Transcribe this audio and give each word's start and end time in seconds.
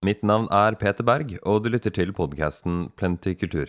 Mitt 0.00 0.22
navn 0.24 0.46
er 0.48 0.78
Peter 0.80 1.04
Berg, 1.04 1.34
og 1.44 1.58
du 1.60 1.66
lytter 1.68 1.92
til 1.92 2.14
podkasten 2.16 2.86
Plenty 2.96 3.34
kultur. 3.36 3.68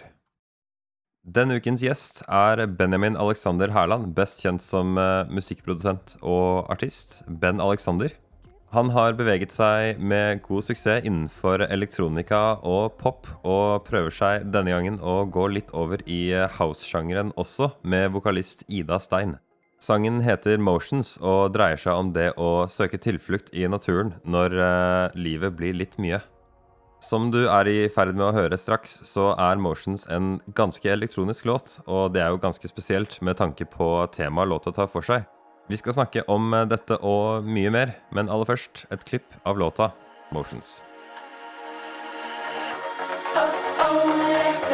Denne 1.27 1.57
ukens 1.59 1.83
gjest 1.83 2.21
er 2.31 2.61
Benjamin 2.79 3.17
Alexander 3.19 3.73
Herland, 3.75 4.13
best 4.15 4.39
kjent 4.39 4.63
som 4.63 4.95
uh, 4.95 5.27
musikkprodusent 5.27 6.15
og 6.23 6.71
artist. 6.71 7.19
Ben 7.27 7.59
Alexander. 7.59 8.15
Han 8.71 8.93
har 8.95 9.19
beveget 9.19 9.51
seg 9.51 9.99
med 9.99 10.39
god 10.47 10.63
suksess 10.69 11.03
innenfor 11.03 11.65
elektronika 11.67 12.61
og 12.63 12.95
pop, 13.03 13.27
og 13.43 13.83
prøver 13.91 14.15
seg 14.15 14.47
denne 14.55 14.71
gangen 14.71 15.03
å 15.03 15.25
gå 15.27 15.49
litt 15.51 15.75
over 15.75 15.99
i 16.07 16.29
uh, 16.31 16.47
house-sjangeren 16.61 17.35
også, 17.35 17.73
med 17.83 18.07
vokalist 18.15 18.63
Ida 18.71 19.03
Stein. 19.03 19.35
Sangen 19.81 20.19
heter 20.21 20.59
'Motions' 20.61 21.15
og 21.25 21.55
dreier 21.55 21.79
seg 21.81 21.97
om 21.97 22.11
det 22.13 22.27
å 22.37 22.67
søke 22.69 22.99
tilflukt 23.01 23.49
i 23.57 23.65
naturen 23.65 24.13
når 24.21 24.53
uh, 24.53 25.15
livet 25.17 25.55
blir 25.57 25.73
litt 25.73 25.97
mye. 25.97 26.19
Som 27.01 27.31
du 27.33 27.47
er 27.49 27.65
i 27.65 27.89
ferd 27.89 28.13
med 28.13 28.27
å 28.27 28.35
høre 28.35 28.59
straks, 28.61 28.93
så 29.09 29.31
er 29.33 29.57
'Motions' 29.57 30.05
en 30.05 30.37
ganske 30.53 30.85
elektronisk 30.85 31.49
låt, 31.49 31.79
og 31.87 32.13
det 32.13 32.21
er 32.21 32.29
jo 32.29 32.43
ganske 32.45 32.69
spesielt 32.69 33.17
med 33.25 33.41
tanke 33.41 33.65
på 33.65 33.89
temaet 34.13 34.53
låta 34.53 34.69
tar 34.69 34.85
for 34.85 35.01
seg. 35.01 35.25
Vi 35.65 35.81
skal 35.81 35.97
snakke 35.97 36.27
om 36.29 36.53
dette 36.69 37.01
og 37.01 37.41
mye 37.41 37.73
mer, 37.73 37.97
men 38.13 38.29
aller 38.29 38.45
først 38.45 38.85
et 38.93 39.05
klipp 39.05 39.33
av 39.45 39.57
låta 39.57 39.93
'Motions'. 40.29 40.90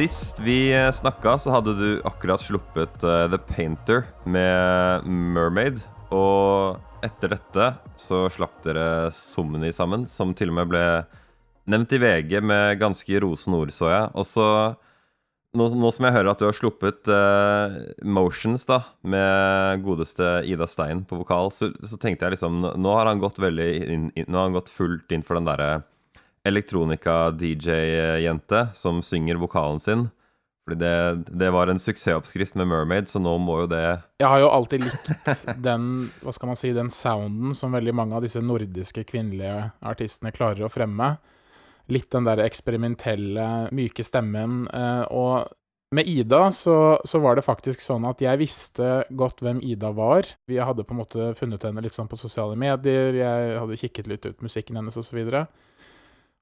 Sist 0.00 0.38
vi 0.40 0.72
snakka, 0.92 1.34
så 1.38 1.50
hadde 1.52 1.74
du 1.76 1.88
akkurat 2.08 2.40
sluppet 2.40 3.02
uh, 3.04 3.26
The 3.28 3.36
Painter 3.36 4.06
med 4.24 5.04
Mermaid. 5.04 5.82
Og 6.08 6.78
etter 7.04 7.34
dette 7.34 7.66
så 8.00 8.22
slapp 8.32 8.62
dere 8.64 9.10
Somni 9.12 9.68
sammen, 9.76 10.06
som 10.08 10.32
til 10.32 10.54
og 10.54 10.56
med 10.56 10.70
ble 10.70 10.84
nevnt 11.68 11.92
i 11.92 12.00
VG 12.00 12.32
med 12.40 12.80
ganske 12.80 13.20
rosende 13.20 13.60
ord, 13.60 13.74
så 13.76 13.90
jeg. 13.92 14.08
Og 14.16 14.24
så 14.24 14.46
nå, 15.52 15.68
nå, 15.68 15.92
som 15.92 16.08
jeg 16.08 16.16
hører 16.16 16.32
at 16.32 16.40
du 16.40 16.48
har 16.48 16.56
sluppet 16.56 17.12
uh, 17.12 17.76
Motions 18.00 18.64
da 18.72 18.80
med 19.04 19.84
godeste 19.84 20.38
Ida 20.48 20.70
Stein 20.70 21.04
på 21.04 21.20
vokal, 21.20 21.52
så, 21.52 21.74
så, 21.84 22.00
tenkte 22.00 22.24
jeg 22.24 22.38
liksom 22.38 22.62
Nå 22.72 22.96
har 22.96 23.12
han 23.12 23.20
gått 23.20 23.42
veldig 23.44 23.70
inn, 23.84 24.12
Nå 24.16 24.32
har 24.32 24.48
han 24.48 24.56
gått 24.56 24.72
fullt 24.72 25.12
inn 25.12 25.28
for 25.28 25.36
den 25.36 25.52
derre 25.52 25.82
elektronika-DJ-jente 26.48 28.66
som 28.74 29.02
synger 29.02 29.36
vokalen 29.40 29.80
sin. 29.80 30.08
Fordi 30.64 30.78
det, 30.84 31.22
det, 31.40 31.50
var 31.50 31.66
en 31.66 31.78
suksessoppskrift 31.78 32.54
med 32.54 32.66
Mermaid, 32.68 33.08
så 33.08 33.18
nå 33.18 33.38
må 33.42 33.60
jo 33.62 33.66
det 33.72 34.00
Jeg 34.20 34.28
har 34.28 34.40
jo 34.42 34.48
alltid 34.52 34.80
likt 34.84 35.10
den 35.66 36.10
hva 36.22 36.32
skal 36.36 36.48
man 36.52 36.60
si, 36.60 36.76
den 36.76 36.90
sounden 36.94 37.54
som 37.58 37.72
veldig 37.74 37.94
mange 37.96 38.16
av 38.16 38.22
disse 38.22 38.40
nordiske 38.44 39.04
kvinnelige 39.08 39.70
artistene 39.80 40.32
klarer 40.36 40.64
å 40.66 40.72
fremme. 40.72 41.16
Litt 41.90 42.10
den 42.14 42.28
der 42.28 42.38
eksperimentelle, 42.44 43.46
myke 43.74 44.04
stemmen. 44.06 44.68
Eh, 44.70 45.04
og 45.10 45.48
med 45.90 46.06
Ida 46.06 46.54
så, 46.54 47.00
så, 47.02 47.18
var 47.18 47.34
det 47.34 47.42
faktisk 47.42 47.82
sånn 47.82 48.06
at 48.06 48.22
jeg 48.22 48.38
visste 48.38 49.02
godt 49.10 49.42
hvem 49.42 49.58
Ida 49.66 49.90
var. 49.96 50.22
Vi 50.46 50.60
hadde 50.62 50.84
på 50.86 50.94
en 50.94 51.02
måte 51.02 51.34
funnet 51.40 51.64
henne 51.66 51.82
litt 51.82 51.96
sånn 51.96 52.10
på 52.10 52.20
sosiale 52.20 52.54
medier, 52.54 53.10
jeg 53.18 53.58
hadde 53.58 53.80
kikket 53.80 54.06
litt 54.12 54.26
ut 54.28 54.44
musikken 54.46 54.78
hennes 54.78 54.94
osv. 55.00 55.18
Og, 55.18 55.34
så 55.34 55.42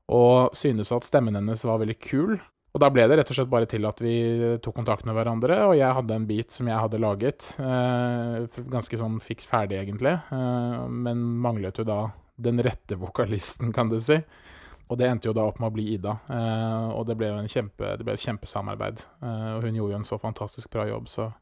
og 0.08 0.54
syntes 0.56 0.92
at 0.94 1.06
stemmen 1.06 1.36
hennes 1.36 1.64
var 1.69 1.80
veldig 1.82 1.98
kul. 2.00 2.38
Og 2.76 2.82
da 2.82 2.91
ble 2.92 3.06
det 3.08 3.16
rett 3.19 3.30
og 3.32 3.38
slett 3.38 3.50
bare 3.50 3.69
til 3.69 3.86
at 3.88 4.00
vi 4.04 4.14
tok 4.62 4.76
kontakt 4.76 5.06
med 5.08 5.16
hverandre, 5.16 5.56
og 5.70 5.74
jeg 5.78 5.96
hadde 5.98 6.16
en 6.16 6.26
beat 6.28 6.52
som 6.54 6.69
jeg 6.69 6.78
hadde 6.78 7.00
laget. 7.00 7.48
Eh, 7.58 8.60
ganske 8.70 9.00
sånn 9.00 9.16
fiks 9.24 9.48
ferdig, 9.48 9.80
egentlig, 9.80 10.14
eh, 10.14 10.84
men 10.88 11.24
manglet 11.42 11.80
jo 11.80 11.86
da 11.88 12.02
den 12.38 12.62
rette 12.62 12.98
vokalisten, 13.00 13.72
kan 13.74 13.91
du 13.91 13.98
si. 14.00 14.20
Og 14.88 14.96
det 15.00 15.08
endte 15.08 15.28
jo 15.28 15.34
da 15.36 15.44
opp 15.48 15.58
med 15.60 15.69
å 15.69 15.74
bli 15.74 15.88
Ida, 15.96 16.14
eh, 16.32 16.86
og 16.94 17.08
det 17.08 17.19
ble 17.20 17.32
jo 17.32 17.40
en 17.42 17.50
kjempe, 17.50 17.96
det 17.98 18.06
ble 18.06 18.14
et 18.16 18.25
kjempesamarbeid. 18.25 19.02
Eh, 19.20 19.50
og 19.56 19.66
hun 19.66 19.76
gjorde 19.76 19.96
jo 19.96 20.00
en 20.00 20.08
så 20.08 20.20
fantastisk 20.20 20.70
bra 20.72 20.86
jobb, 20.88 21.08
så 21.12 21.32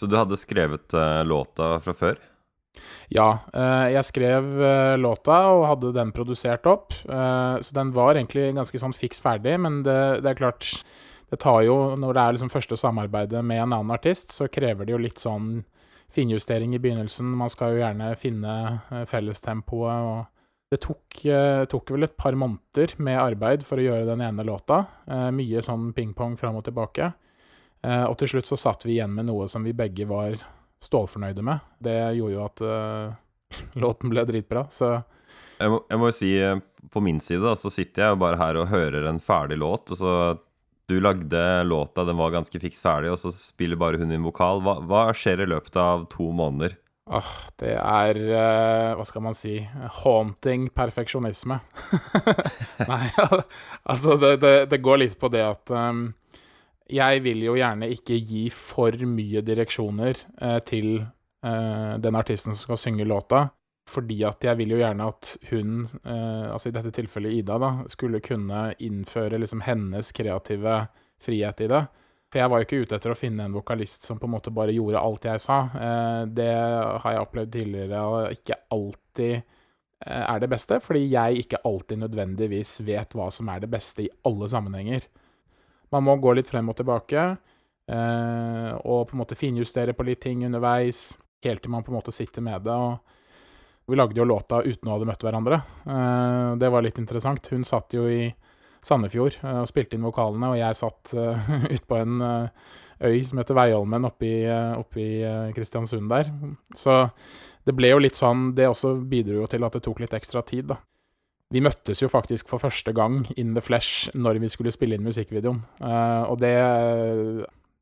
Så 0.00 0.08
du 0.08 0.16
hadde 0.16 0.38
skrevet 0.40 0.94
eh, 0.94 1.22
låta 1.28 1.74
fra 1.84 1.92
før? 1.94 2.16
Ja. 3.10 3.28
Eh, 3.54 3.86
jeg 3.96 4.06
skrev 4.06 4.50
eh, 4.62 4.96
låta 5.00 5.38
og 5.54 5.66
hadde 5.66 5.94
den 5.96 6.12
produsert 6.14 6.66
opp. 6.70 6.94
Eh, 7.04 7.56
så 7.64 7.76
den 7.76 7.92
var 7.96 8.14
egentlig 8.14 8.50
ganske 8.56 8.80
sånn 8.80 8.96
fiks 8.96 9.22
ferdig, 9.22 9.56
men 9.62 9.82
det, 9.86 10.00
det, 10.24 10.32
er 10.32 10.40
klart 10.40 10.70
Det 11.30 11.38
tar 11.38 11.62
jo 11.62 11.94
Når 11.94 12.14
det 12.14 12.22
er 12.22 12.34
liksom 12.34 12.50
første 12.50 12.76
samarbeidet 12.78 13.42
med 13.46 13.62
en 13.62 13.76
annen 13.76 13.94
artist, 13.94 14.34
så 14.34 14.48
krever 14.50 14.86
det 14.86 14.94
jo 14.94 15.02
litt 15.02 15.22
sånn 15.22 15.62
finjustering 16.10 16.74
i 16.74 16.80
begynnelsen. 16.82 17.28
Man 17.38 17.50
skal 17.52 17.74
jo 17.76 17.82
gjerne 17.84 18.16
finne 18.18 18.52
fellestempoet 19.06 20.06
og 20.10 20.24
det 20.70 20.80
tok, 20.82 21.20
tok, 21.70 21.90
vel 21.94 22.06
et 22.06 22.16
par 22.18 22.34
måneder 22.38 22.96
med 23.02 23.18
arbeid 23.18 23.62
for 23.66 23.78
å 23.78 23.84
gjøre 23.84 24.06
den 24.06 24.22
ene 24.22 24.42
låta. 24.46 24.84
mye 25.34 25.62
sånn 25.66 25.88
ping-pong 25.94 26.36
fram 26.38 26.58
og 26.58 26.66
tilbake. 26.66 27.12
og 27.82 28.14
til 28.18 28.30
slutt 28.34 28.50
så 28.50 28.58
satt 28.58 28.86
vi 28.86 28.96
igjen 28.96 29.14
med 29.14 29.26
noe 29.30 29.46
som 29.50 29.66
vi 29.66 29.74
begge 29.74 30.06
var 30.10 30.38
stålfornøyde 30.84 31.44
med. 31.44 31.64
Det 31.78 31.96
gjorde 32.18 32.34
jo 32.34 32.44
at 32.44 32.62
uh, 32.64 33.16
låten 33.84 34.12
ble 34.12 34.26
dritbra, 34.28 34.66
så 34.72 34.98
jeg 35.60 35.72
må, 35.72 35.80
jeg 35.90 36.00
må, 36.00 36.08
jo 36.08 36.16
si, 36.16 36.30
eh, 36.40 36.60
på 36.90 37.02
min 37.04 37.18
side, 37.22 37.42
da, 37.44 37.52
så 37.58 37.70
sitter 37.72 38.02
jeg 38.02 38.14
jo 38.14 38.20
bare 38.22 38.38
her 38.40 38.56
og 38.56 38.70
hører 38.70 39.08
en 39.10 39.20
ferdig 39.20 39.60
låt. 39.60 39.92
og 39.92 39.98
så 40.00 40.12
Du 40.90 40.96
lagde 40.98 41.62
låta, 41.68 42.02
den 42.04 42.18
var 42.18 42.32
ganske 42.34 42.58
fiks 42.58 42.80
ferdig, 42.82 43.12
og 43.12 43.18
så 43.20 43.30
spiller 43.30 43.78
bare 43.78 44.00
hun 44.00 44.10
inn 44.10 44.24
vokal. 44.26 44.62
Hva, 44.64 44.80
hva 44.82 45.02
skjer 45.14 45.44
i 45.44 45.50
løpet 45.52 45.76
av 45.78 46.08
to 46.10 46.32
måneder? 46.34 46.74
Åh, 47.10 47.30
det 47.58 47.74
er 47.74 48.18
uh, 48.30 48.96
Hva 48.98 49.04
skal 49.06 49.24
man 49.24 49.34
si 49.34 49.56
Haunting 50.00 50.68
perfeksjonisme. 50.74 51.60
Nei, 52.90 53.04
altså 53.82 54.16
det, 54.20 54.36
det, 54.42 54.54
det, 54.70 54.80
går 54.82 55.02
litt 55.04 55.18
på 55.20 55.30
det 55.32 55.42
at 55.46 55.72
um, 55.74 56.10
jeg 56.90 57.22
vil 57.24 57.44
jo 57.46 57.56
gjerne 57.58 57.88
ikke 57.94 58.18
gi 58.18 58.44
for 58.54 58.94
mye 59.06 59.42
direksjoner 59.46 60.18
eh, 60.40 60.58
til 60.66 60.92
eh, 61.00 61.94
den 62.02 62.18
artisten 62.18 62.54
som 62.54 62.68
skal 62.68 62.80
synge 62.82 63.08
låta, 63.08 63.46
fordi 63.90 64.20
at 64.28 64.44
jeg 64.44 64.58
vil 64.60 64.74
jo 64.74 64.80
gjerne 64.82 65.06
at 65.10 65.34
hun, 65.50 65.84
eh, 66.04 66.46
altså 66.50 66.70
i 66.70 66.74
dette 66.76 66.92
tilfellet 66.94 67.40
Ida, 67.40 67.58
da, 67.62 67.70
skulle 67.90 68.22
kunne 68.24 68.70
innføre 68.78 69.40
liksom 69.40 69.64
hennes 69.66 70.12
kreative 70.16 70.84
frihet 71.20 71.64
i 71.66 71.70
det. 71.70 71.84
For 72.30 72.38
jeg 72.38 72.50
var 72.50 72.60
jo 72.60 72.66
ikke 72.68 72.82
ute 72.84 72.98
etter 73.00 73.12
å 73.12 73.18
finne 73.18 73.46
en 73.48 73.56
vokalist 73.56 74.04
som 74.06 74.18
på 74.20 74.28
en 74.28 74.36
måte 74.36 74.52
bare 74.54 74.74
gjorde 74.74 75.02
alt 75.02 75.26
jeg 75.26 75.42
sa. 75.42 75.62
Eh, 75.74 76.20
det 76.30 76.52
har 76.52 77.16
jeg 77.16 77.24
opplevd 77.24 77.56
tidligere 77.56 78.02
og 78.06 78.36
ikke 78.36 78.60
alltid 78.76 79.34
eh, 79.40 80.22
er 80.22 80.42
det 80.42 80.50
beste, 80.52 80.78
fordi 80.84 81.08
jeg 81.10 81.42
ikke 81.44 81.62
alltid 81.66 82.04
nødvendigvis 82.04 82.76
vet 82.86 83.18
hva 83.18 83.26
som 83.34 83.50
er 83.50 83.64
det 83.64 83.72
beste 83.72 84.06
i 84.06 84.12
alle 84.30 84.50
sammenhenger. 84.52 85.08
Man 85.90 86.06
må 86.06 86.16
gå 86.22 86.34
litt 86.38 86.50
frem 86.50 86.68
og 86.70 86.76
tilbake, 86.78 87.24
eh, 87.90 88.72
og 88.84 89.08
på 89.08 89.16
en 89.16 89.22
måte 89.22 89.38
finjustere 89.38 89.94
på 89.96 90.06
litt 90.06 90.22
ting 90.22 90.44
underveis, 90.46 91.18
helt 91.44 91.62
til 91.64 91.72
man 91.72 91.82
på 91.86 91.90
en 91.90 91.98
måte 91.98 92.14
sitter 92.14 92.44
med 92.44 92.62
det. 92.66 92.76
og 92.76 93.90
Vi 93.90 93.98
lagde 93.98 94.20
jo 94.20 94.28
låta 94.28 94.62
uten 94.62 94.88
å 94.88 94.94
ha 94.94 95.08
møtt 95.08 95.24
hverandre. 95.26 95.62
Eh, 95.86 96.52
det 96.62 96.70
var 96.70 96.86
litt 96.86 97.00
interessant. 97.02 97.50
Hun 97.50 97.66
satt 97.66 97.96
jo 97.96 98.06
i 98.06 98.28
Sandefjord 98.86 99.36
eh, 99.42 99.60
og 99.62 99.68
spilte 99.68 99.98
inn 99.98 100.06
vokalene, 100.06 100.52
og 100.52 100.60
jeg 100.60 100.78
satt 100.78 101.12
uh, 101.18 101.50
ute 101.66 101.86
på 101.88 101.98
en 102.00 102.22
uh, 102.22 102.68
øy 103.04 103.18
som 103.26 103.40
heter 103.40 103.56
Veiholmen 103.58 104.08
oppe 104.08 104.28
i, 104.28 104.36
i 105.24 105.52
Kristiansund 105.56 106.08
der. 106.12 106.30
Så 106.76 107.02
det 107.66 107.74
ble 107.76 107.90
jo 107.92 108.00
litt 108.00 108.16
sånn 108.16 108.54
Det 108.56 108.70
også 108.70 108.94
bidro 109.08 109.42
jo 109.42 109.48
til 109.50 109.64
at 109.66 109.76
det 109.76 109.82
tok 109.84 110.00
litt 110.04 110.16
ekstra 110.16 110.42
tid, 110.46 110.70
da 110.72 110.78
vi 111.50 111.62
møttes 111.64 111.98
jo 112.02 112.08
faktisk 112.10 112.48
for 112.50 112.62
første 112.62 112.92
gang 112.94 113.24
in 113.36 113.54
the 113.56 113.62
flesh 113.64 114.10
når 114.14 114.38
vi 114.42 114.50
skulle 114.52 114.72
spille 114.74 114.94
inn 114.94 115.06
musikkvideoen. 115.06 115.58
Eh, 115.82 116.22
og 116.30 116.38
det, 116.42 116.54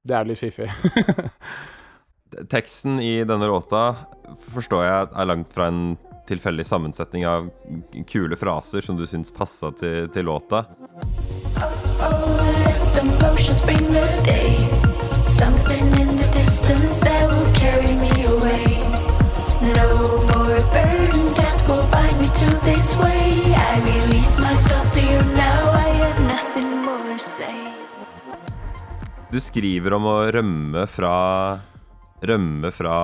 det 0.09 0.17
er 0.17 0.29
litt 0.29 0.41
fiffig. 0.41 0.71
Teksten 2.53 3.01
i 3.01 3.25
denne 3.29 3.49
låta 3.49 3.83
forstår 4.53 4.85
jeg 4.85 5.09
er 5.13 5.29
langt 5.29 5.53
fra 5.53 5.69
en 5.73 5.97
tilfeldig 6.29 6.65
sammensetning 6.69 7.25
av 7.29 7.49
kule 8.09 8.37
fraser 8.37 8.85
som 8.85 8.97
du 8.99 9.07
syns 9.09 9.33
passa 9.33 9.73
til, 9.77 10.09
til 10.13 10.29
låta. 10.29 10.65
Oh, 11.59 11.73
oh, 12.05 12.39
Du 29.29 29.37
skriver 29.45 29.93
om 29.93 30.07
å 30.09 30.17
rømme 30.33 30.87
fra 30.89 31.15
Rømme 32.25 32.71
fra 32.75 32.95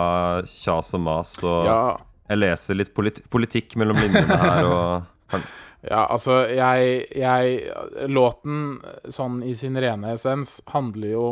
kjas 0.48 0.94
og 0.96 1.02
mas, 1.04 1.36
og 1.44 1.68
Ja, 1.68 1.80
jeg 2.32 2.40
leser 2.40 2.78
litt 2.78 2.94
polit 2.96 3.20
politikk 3.30 3.76
mellom 3.78 3.98
linjene 4.00 4.38
her, 4.40 4.66
og 4.66 5.36
ja 5.92 6.00
altså, 6.08 6.40
jeg, 6.48 7.04
jeg 7.14 8.08
Låten, 8.10 8.78
sånn 9.12 9.42
i 9.44 9.52
sin 9.58 9.76
rene 9.78 10.14
essens, 10.16 10.56
handler 10.72 11.12
jo 11.12 11.26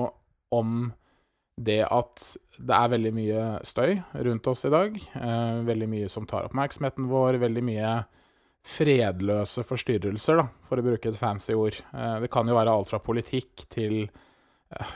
om 0.53 0.91
det 1.57 1.81
at 1.89 2.27
det 2.61 2.77
er 2.77 2.93
veldig 2.93 3.13
mye 3.17 3.47
støy 3.67 3.97
rundt 4.29 4.49
oss 4.53 4.67
i 4.69 4.73
dag. 4.73 4.99
Eh, 4.99 5.63
veldig 5.67 5.89
mye 5.89 6.11
som 6.13 6.29
tar 6.29 6.47
oppmerksomheten 6.49 7.09
vår. 7.11 7.39
Veldig 7.43 7.65
mye 7.65 7.93
fredløse 8.67 9.65
forstyrrelser, 9.67 10.41
da, 10.41 10.47
for 10.69 10.81
å 10.81 10.85
bruke 10.87 11.13
et 11.13 11.19
fancy 11.19 11.57
ord. 11.57 11.77
Eh, 11.93 12.17
det 12.25 12.31
kan 12.33 12.49
jo 12.49 12.57
være 12.57 12.73
alt 12.73 12.93
fra 12.93 13.01
politikk 13.05 13.67
til 13.73 14.05
eh, 14.05 14.29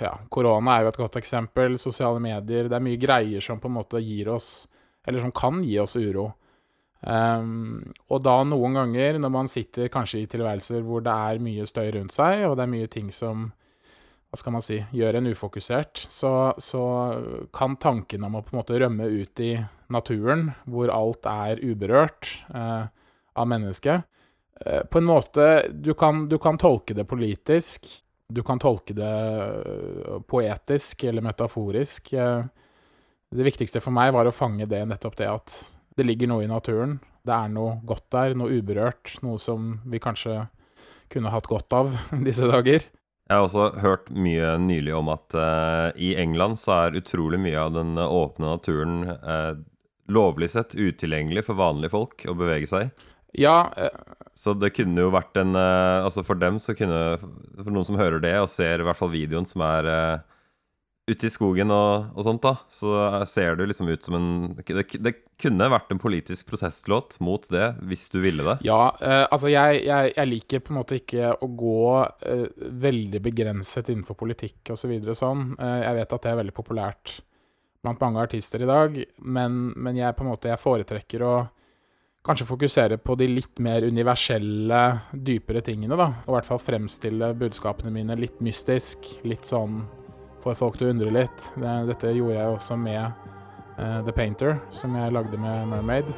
ja, 0.01 0.13
korona 0.33 0.77
er 0.77 0.87
jo 0.87 0.93
et 0.95 1.03
godt 1.03 1.21
eksempel. 1.21 1.77
Sosiale 1.81 2.23
medier. 2.23 2.71
Det 2.71 2.79
er 2.79 2.85
mye 2.85 3.01
greier 3.01 3.45
som 3.45 3.61
på 3.61 3.71
en 3.71 3.79
måte 3.79 4.03
gir 4.03 4.33
oss 4.33 4.67
Eller 5.07 5.23
som 5.23 5.31
kan 5.31 5.61
gi 5.63 5.77
oss 5.79 5.95
uro. 5.95 6.33
Um, 7.07 7.85
og 8.11 8.23
da 8.25 8.41
noen 8.43 8.75
ganger, 8.75 9.21
når 9.23 9.31
man 9.31 9.51
sitter 9.51 9.93
kanskje 9.93 10.25
i 10.25 10.27
tilværelser 10.33 10.81
hvor 10.83 11.05
det 11.05 11.13
er 11.13 11.43
mye 11.45 11.67
støy 11.69 11.93
rundt 11.95 12.17
seg, 12.17 12.43
og 12.49 12.57
det 12.59 12.65
er 12.65 12.73
mye 12.73 12.89
ting 12.91 13.13
som 13.15 13.45
hva 14.27 14.41
skal 14.41 14.57
man 14.57 14.65
si, 14.65 14.81
gjør 14.97 15.21
en 15.21 15.29
ufokusert, 15.31 16.01
så, 16.03 16.33
så 16.59 16.83
kan 17.55 17.77
tanken 17.79 18.27
om 18.27 18.35
å 18.35 18.43
på 18.43 18.53
en 18.53 18.59
måte 18.59 18.81
rømme 18.83 19.07
ut 19.07 19.45
i 19.45 19.53
naturen, 19.95 20.49
hvor 20.67 20.91
alt 20.91 21.29
er 21.31 21.63
uberørt 21.63 22.33
uh, 22.51 22.89
av 23.37 23.47
mennesket 23.47 24.03
eh, 24.67 24.83
På 24.91 24.99
en 24.99 25.07
måte 25.07 25.47
du 25.71 25.93
kan, 25.95 26.25
du 26.29 26.39
kan 26.43 26.59
tolke 26.59 26.97
det 26.97 27.07
politisk, 27.07 27.87
du 28.29 28.43
kan 28.43 28.59
tolke 28.59 28.95
det 28.97 29.13
øh, 29.67 30.21
poetisk 30.27 31.05
eller 31.05 31.23
metaforisk. 31.23 32.13
Eh, 32.13 32.43
det 33.37 33.47
viktigste 33.47 33.83
for 33.83 33.95
meg 33.95 34.13
var 34.17 34.29
å 34.29 34.35
fange 34.35 34.67
det 34.71 34.83
nettopp 34.89 35.17
det 35.21 35.31
at 35.31 35.57
det 35.97 36.07
ligger 36.07 36.31
noe 36.31 36.45
i 36.45 36.51
naturen. 36.51 36.99
Det 37.27 37.35
er 37.35 37.51
noe 37.53 37.79
godt 37.87 38.07
der, 38.15 38.37
noe 38.39 38.59
uberørt, 38.59 39.17
noe 39.27 39.39
som 39.43 39.77
vi 39.87 40.03
kanskje 40.03 40.45
kunne 41.13 41.33
hatt 41.33 41.49
godt 41.51 41.73
av 41.75 41.95
disse 42.27 42.47
dager. 42.51 42.87
Jeg 43.27 43.35
har 43.35 43.43
også 43.43 43.73
hørt 43.83 44.11
mye 44.15 44.53
nylig 44.63 44.93
om 44.95 45.09
at 45.11 45.35
uh, 45.35 45.89
i 45.99 46.13
England 46.15 46.61
så 46.63 46.85
er 46.85 46.99
utrolig 47.01 47.41
mye 47.43 47.59
av 47.59 47.73
den 47.75 47.99
åpne 47.99 48.53
naturen 48.53 49.01
uh, 49.19 49.59
lovlig 50.07 50.53
sett 50.53 50.77
utilgjengelig 50.79 51.43
for 51.49 51.59
vanlige 51.59 51.91
folk 51.97 52.23
å 52.31 52.37
bevege 52.39 52.71
seg 52.71 52.87
i. 52.87 53.07
Ja, 53.37 53.73
eh, 53.77 53.91
Så 54.35 54.55
det 54.57 54.73
kunne 54.77 55.05
jo 55.07 55.13
vært 55.15 55.37
en 55.41 55.57
eh, 55.57 56.05
Altså 56.05 56.25
for 56.27 56.41
dem 56.41 56.61
så 56.63 56.77
kunne 56.77 57.19
For 57.21 57.73
noen 57.73 57.89
som 57.89 58.01
hører 58.01 58.23
det 58.25 58.35
og 58.41 58.51
ser 58.53 58.81
i 58.81 58.87
hvert 58.87 58.99
fall 58.99 59.13
videoen 59.13 59.49
som 59.49 59.65
er 59.67 59.91
uh, 59.91 60.25
ute 61.07 61.29
i 61.29 61.31
skogen 61.31 61.71
og, 61.71 62.09
og 62.19 62.25
sånt, 62.27 62.43
da, 62.43 62.57
så 62.67 63.21
ser 63.31 63.55
det 63.55 63.69
liksom 63.71 63.87
ut 63.87 64.03
som 64.03 64.17
en 64.19 64.31
det, 64.59 64.83
det 64.99 65.13
kunne 65.39 65.69
vært 65.71 65.93
en 65.95 66.01
politisk 66.03 66.49
protestlåt 66.51 67.21
mot 67.23 67.47
det, 67.53 67.69
hvis 67.87 68.09
du 68.11 68.17
ville 68.25 68.43
det. 68.43 68.57
ja 68.67 68.89
uh, 68.99 69.23
altså 69.31 69.53
jeg, 69.53 69.85
jeg, 69.87 70.11
jeg 70.17 70.31
liker 70.33 70.65
på 70.67 70.75
en 70.75 70.81
måte 70.81 70.99
ikke 70.99 71.31
å 71.39 71.51
gå 71.63 71.85
uh, 72.03 72.49
veldig 72.87 73.23
begrenset 73.23 73.93
innenfor 73.93 74.19
politikk 74.19 74.75
osv. 74.75 74.83
Så 74.83 74.91
videre, 74.91 75.15
sånn. 75.19 75.53
Jeg 75.63 75.95
vet 76.01 76.17
at 76.19 76.27
det 76.27 76.33
er 76.33 76.41
veldig 76.43 76.57
populært 76.57 77.21
blant 77.87 78.03
mange 78.03 78.27
artister 78.27 78.67
i 78.67 78.69
dag, 78.69 78.99
men, 79.23 79.63
men 79.79 79.99
jeg 79.99 80.19
på 80.19 80.27
en 80.27 80.33
måte 80.33 80.51
jeg 80.51 80.63
foretrekker 80.63 81.23
å 81.23 81.37
kanskje 82.27 82.49
fokusere 82.49 82.99
på 83.03 83.15
de 83.19 83.29
litt 83.31 83.61
mer 83.63 83.87
universelle, 83.87 84.83
dypere 85.13 85.63
tingene, 85.65 85.99
da. 85.99 86.11
Og 86.27 86.33
i 86.33 86.37
hvert 86.37 86.49
fall 86.51 86.63
fremstille 86.63 87.33
budskapene 87.39 87.93
mine 87.95 88.19
litt 88.19 88.41
mystisk, 88.45 89.07
litt 89.27 89.47
sånn 89.47 89.85
får 90.45 90.59
folk 90.59 90.79
til 90.79 90.89
å 90.89 90.95
undre 90.95 91.15
litt. 91.15 91.51
Dette 91.59 92.15
gjorde 92.15 92.39
jeg 92.39 92.55
også 92.55 92.79
med 92.79 93.03
uh, 93.79 94.01
The 94.07 94.15
Painter, 94.15 94.59
som 94.75 94.95
jeg 94.99 95.15
lagde 95.15 95.41
med 95.43 95.71
Mermaid. 95.73 96.11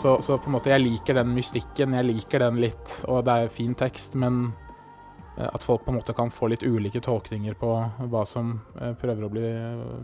Så, 0.00 0.16
så 0.24 0.38
på 0.40 0.48
en 0.50 0.56
måte 0.56 0.72
jeg 0.72 0.82
liker 0.82 1.18
den 1.20 1.34
mystikken, 1.36 1.94
jeg 1.98 2.08
liker 2.08 2.44
den 2.46 2.60
litt, 2.62 2.96
og 3.10 3.24
det 3.28 3.36
er 3.36 3.52
fin 3.52 3.74
tekst, 3.78 4.16
men 4.20 4.46
eh, 5.36 5.48
at 5.48 5.64
folk 5.66 5.84
på 5.84 5.92
en 5.92 6.00
måte 6.00 6.16
kan 6.16 6.32
få 6.32 6.50
litt 6.52 6.64
ulike 6.64 7.02
tolkninger 7.04 7.58
på 7.60 7.72
hva 8.12 8.24
som 8.28 8.56
eh, 8.80 8.94
prøver 9.00 9.26
å 9.26 9.32
bli, 9.32 9.48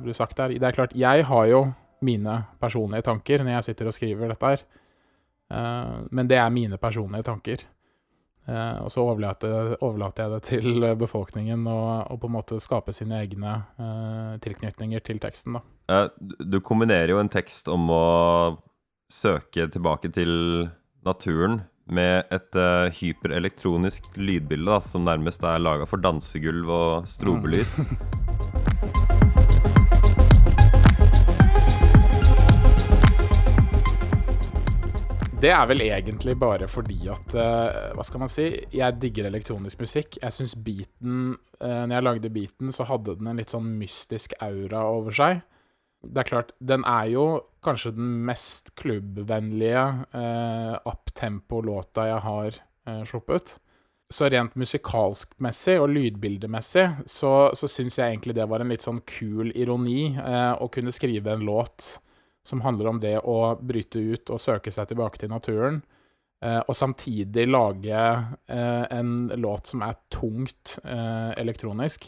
bli 0.04 0.16
sagt 0.16 0.36
der. 0.40 0.56
Det 0.56 0.68
er 0.68 0.76
klart, 0.76 0.96
jeg 0.96 1.24
har 1.30 1.46
jo 1.52 1.62
mine 2.04 2.42
personlige 2.60 3.06
tanker 3.08 3.40
når 3.40 3.56
jeg 3.56 3.70
sitter 3.70 3.88
og 3.88 3.96
skriver 3.96 4.34
dette 4.34 4.52
her, 4.52 4.66
Eh, 5.46 5.96
men 6.10 6.28
det 6.28 6.40
er 6.42 6.50
mine 6.50 6.78
personlige 6.82 7.26
tanker. 7.30 7.66
Og 8.46 8.92
så 8.94 9.02
overlater, 9.02 9.72
overlater 9.82 10.22
jeg 10.22 10.30
det 10.30 10.42
til 10.46 10.84
befolkningen 10.94 11.64
å 11.66 12.14
på 12.14 12.28
en 12.28 12.34
måte 12.36 12.60
skape 12.62 12.92
sine 12.94 13.16
egne 13.24 13.56
tilknytninger 14.44 15.02
til 15.02 15.18
teksten, 15.18 15.56
da. 15.58 16.04
Du 16.38 16.60
kombinerer 16.62 17.10
jo 17.10 17.18
en 17.18 17.32
tekst 17.32 17.66
om 17.74 17.90
å 17.90 18.04
søke 19.12 19.68
tilbake 19.70 20.10
til 20.10 20.66
naturen 21.06 21.60
med 21.86 22.26
et 22.34 22.58
uh, 22.58 22.90
hyperelektronisk 22.90 24.08
lydbilde 24.18 24.66
da, 24.66 24.80
som 24.82 25.06
nærmest 25.06 25.44
er 25.46 25.62
laga 25.62 25.86
for 25.86 26.02
dansegulv 26.02 26.72
og 26.74 27.06
strobelys. 27.10 27.78
Det 35.36 35.50
er 35.52 35.66
vel 35.68 35.82
egentlig 35.84 36.32
bare 36.40 36.64
fordi 36.64 37.10
at 37.12 37.34
eh, 37.36 37.90
Hva 37.92 38.04
skal 38.08 38.22
man 38.22 38.30
si? 38.32 38.46
Jeg 38.72 38.96
digger 39.02 39.28
elektronisk 39.28 39.82
musikk. 39.84 40.16
Jeg 40.22 40.32
syns 40.32 40.54
beaten 40.56 41.36
uh, 41.60 41.84
Når 41.84 41.92
jeg 41.92 42.06
lagde 42.06 42.30
beaten, 42.32 42.72
så 42.72 42.86
hadde 42.88 43.18
den 43.20 43.28
en 43.28 43.42
litt 43.42 43.52
sånn 43.52 43.68
mystisk 43.76 44.32
aura 44.40 44.86
over 44.88 45.14
seg. 45.14 45.44
Det 46.04 46.22
er 46.22 46.28
klart, 46.28 46.52
den 46.60 46.84
er 46.86 47.06
jo 47.10 47.26
kanskje 47.64 47.94
den 47.96 48.10
mest 48.28 48.74
klubbvennlige 48.78 49.84
uh, 50.14 50.76
uptempo-låta 50.86 52.04
jeg 52.12 52.20
har 52.22 52.58
eh, 52.86 53.00
sluppet. 53.08 53.56
Så 54.12 54.28
rent 54.30 54.54
musikalskmessig 54.54 55.80
og 55.82 55.88
lydbildemessig 55.90 56.84
så, 57.10 57.32
så 57.58 57.70
syns 57.70 57.96
jeg 57.98 58.12
egentlig 58.12 58.36
det 58.38 58.46
var 58.46 58.62
en 58.62 58.70
litt 58.70 58.84
sånn 58.86 59.00
kul 59.02 59.50
ironi 59.58 60.12
eh, 60.14 60.52
å 60.62 60.68
kunne 60.70 60.94
skrive 60.94 61.34
en 61.34 61.42
låt 61.48 61.96
som 62.46 62.62
handler 62.62 62.92
om 62.92 63.00
det 63.02 63.16
å 63.26 63.56
bryte 63.58 63.98
ut 63.98 64.30
og 64.30 64.38
søke 64.42 64.70
seg 64.70 64.92
tilbake 64.92 65.18
til 65.18 65.32
naturen, 65.32 65.80
eh, 66.44 66.60
og 66.62 66.78
samtidig 66.78 67.48
lage 67.50 67.98
eh, 67.98 68.84
en 68.94 69.32
låt 69.42 69.72
som 69.72 69.82
er 69.82 69.98
tungt 70.14 70.78
eh, 70.84 71.32
elektronisk. 71.42 72.06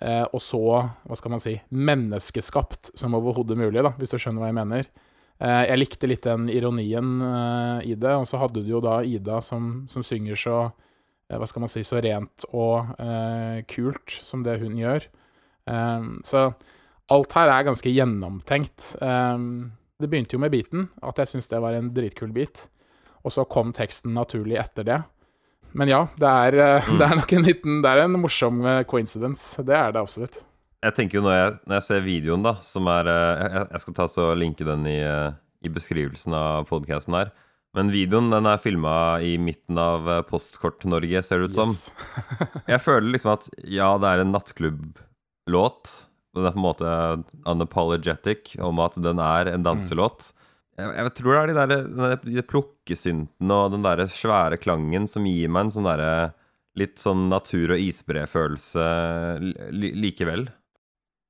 Eh, 0.00 0.24
og 0.24 0.40
så, 0.44 0.62
hva 1.08 1.18
skal 1.18 1.32
man 1.32 1.42
si, 1.42 1.54
menneskeskapt 1.72 2.92
som 2.98 3.16
overhodet 3.18 3.56
mulig, 3.58 3.82
da, 3.84 3.94
hvis 3.98 4.12
du 4.12 4.18
skjønner 4.20 4.44
hva 4.44 4.50
jeg 4.50 4.58
mener. 4.58 4.90
Eh, 5.38 5.62
jeg 5.70 5.80
likte 5.80 6.10
litt 6.10 6.26
den 6.28 6.48
ironien 6.52 7.14
eh, 7.24 7.88
i 7.92 7.96
det, 7.96 8.14
og 8.14 8.28
så 8.28 8.40
hadde 8.42 8.64
du 8.64 8.72
jo 8.74 8.82
da 8.84 9.00
Ida 9.06 9.40
som, 9.44 9.86
som 9.90 10.06
synger 10.06 10.38
så 10.38 10.60
hva 11.28 11.44
skal 11.44 11.60
man 11.60 11.68
si, 11.68 11.82
så 11.84 12.00
rent 12.00 12.46
og 12.56 12.88
eh, 13.04 13.60
kult 13.68 14.14
som 14.24 14.40
det 14.46 14.56
hun 14.62 14.78
gjør. 14.80 15.04
Eh, 15.68 16.06
så 16.24 16.48
alt 17.12 17.36
her 17.36 17.52
er 17.52 17.66
ganske 17.68 17.92
gjennomtenkt. 17.92 18.90
Um, 19.00 19.70
det 19.98 20.10
begynte 20.10 20.36
jo 20.36 20.42
med 20.42 20.52
beaten, 20.52 20.88
at 21.00 21.20
jeg 21.20 21.32
syntes 21.32 21.48
det 21.50 21.60
var 21.64 21.76
en 21.76 21.88
dritkul 21.96 22.34
beat. 22.36 22.66
Og 23.24 23.32
så 23.34 23.46
kom 23.48 23.72
teksten 23.76 24.12
naturlig 24.16 24.58
etter 24.60 24.86
det. 24.86 24.98
Men 25.76 25.90
ja, 25.90 26.02
det 26.18 26.28
er, 26.28 26.58
mm. 26.88 26.94
det 27.00 27.08
er 27.08 27.18
nok 27.20 27.34
en 27.36 27.48
liten 27.48 27.80
Det 27.84 27.90
er 27.90 28.04
en 28.04 28.20
morsom 28.20 28.62
eh, 28.66 28.84
coincidence. 28.88 29.64
Det 29.64 29.76
er 29.76 29.92
det 29.94 30.02
absolutt. 30.02 30.40
Jeg 30.84 30.94
tenker 30.94 31.18
jo 31.18 31.24
når 31.26 31.34
jeg, 31.34 31.52
når 31.66 31.78
jeg 31.80 31.86
ser 31.88 32.06
videoen, 32.06 32.46
da, 32.46 32.54
som 32.64 32.88
er 32.92 33.10
eh, 33.10 33.44
Jeg, 33.44 33.66
jeg 33.74 33.84
skal 33.84 33.98
ta 33.98 34.08
så 34.10 34.30
linke 34.38 34.66
den 34.68 34.86
i, 34.88 34.98
i 35.64 35.72
beskrivelsen 35.74 36.36
av 36.38 36.68
podkasten 36.70 37.18
her. 37.18 37.34
Men 37.76 37.92
videoen 37.92 38.30
den 38.32 38.48
er 38.48 38.60
filma 38.62 38.94
i 39.22 39.34
midten 39.40 39.78
av 39.78 40.06
Postkort-Norge, 40.30 41.20
ser 41.22 41.42
det 41.42 41.50
ut 41.50 41.58
som. 41.58 41.68
Yes. 41.68 42.54
Jeg 42.72 42.80
føler 42.80 43.12
liksom 43.12 43.34
at 43.34 43.44
ja, 43.60 43.90
det 44.00 44.08
er 44.08 44.22
en 44.24 44.32
nattklubblåt. 44.32 45.92
Den 46.38 46.48
er 46.48 46.54
på 46.54 46.60
en 46.60 46.64
måte 46.64 46.94
unapologetic 47.48 48.54
om 48.64 48.80
at 48.82 48.96
den 49.02 49.20
er 49.22 49.52
en 49.52 49.66
danselåt. 49.66 50.30
Jeg, 50.78 50.92
jeg 50.94 51.14
tror 51.18 51.32
det 51.32 51.38
er 51.40 51.50
de 51.50 51.56
der, 51.58 51.88
der 51.98 52.20
de 52.22 52.44
plukkesynten 52.46 53.54
og 53.54 53.72
den 53.74 53.86
der 53.86 54.04
svære 54.12 54.60
klangen 54.62 55.08
som 55.10 55.26
gir 55.26 55.50
meg 55.50 55.66
en 55.66 55.74
sånn 55.74 55.88
derre 55.88 56.12
litt 56.78 57.02
sånn 57.02 57.26
natur- 57.32 57.74
og 57.74 57.82
isbrefølelse 57.82 58.86
li, 59.74 59.90
likevel. 59.98 60.46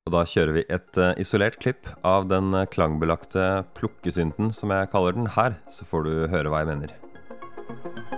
Og 0.08 0.12
da 0.12 0.24
kjører 0.28 0.54
vi 0.56 0.66
et 0.72 1.00
uh, 1.00 1.14
isolert 1.20 1.58
klipp 1.60 1.88
av 2.06 2.28
den 2.28 2.52
klangbelagte 2.72 3.48
plukkesynten, 3.76 4.52
som 4.56 4.72
jeg 4.72 4.92
kaller 4.92 5.16
den, 5.16 5.32
her, 5.36 5.56
så 5.72 5.88
får 5.88 6.08
du 6.08 6.14
høre 6.32 6.52
hva 6.52 6.64
jeg 6.64 6.72
mener. 6.74 8.17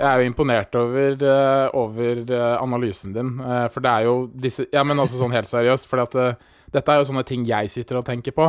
Jeg 0.00 0.08
er 0.08 0.22
jo 0.22 0.30
imponert 0.30 0.76
over, 0.80 1.16
uh, 1.20 1.66
over 1.76 2.22
uh, 2.32 2.56
analysen 2.62 3.12
din, 3.12 3.34
uh, 3.42 3.66
for 3.72 3.84
det 3.84 3.90
er 3.92 4.06
jo 4.08 4.14
disse 4.32 4.64
Ja, 4.72 4.84
men 4.86 5.00
også 5.02 5.20
sånn 5.20 5.34
helt 5.34 5.50
seriøst, 5.50 5.88
for 5.90 6.00
dette 6.00 6.80
er 6.80 7.00
jo 7.00 7.08
sånne 7.10 7.24
ting 7.28 7.44
jeg 7.48 7.68
sitter 7.72 8.00
og 8.00 8.06
tenker 8.08 8.32
på. 8.36 8.48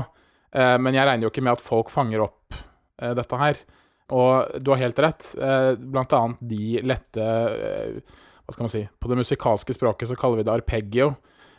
men 0.51 0.93
jeg 0.93 1.07
regner 1.07 1.23
jo 1.23 1.29
ikke 1.31 1.41
med 1.41 1.55
at 1.55 1.63
folk 1.63 1.89
fanger 1.89 2.25
opp 2.25 2.55
dette 3.17 3.37
her. 3.39 3.59
Og 4.11 4.59
du 4.59 4.73
har 4.73 4.81
helt 4.81 4.99
rett. 4.99 5.29
blant 5.79 6.13
annet 6.13 6.41
de 6.43 6.81
lette 6.83 7.23
Hva 7.23 8.51
skal 8.51 8.65
man 8.65 8.73
si 8.73 8.81
På 8.99 9.07
det 9.07 9.17
musikalske 9.21 9.73
språket 9.73 10.11
så 10.11 10.17
kaller 10.19 10.41
vi 10.41 10.43
det 10.43 10.53
arpeggio, 10.53 11.15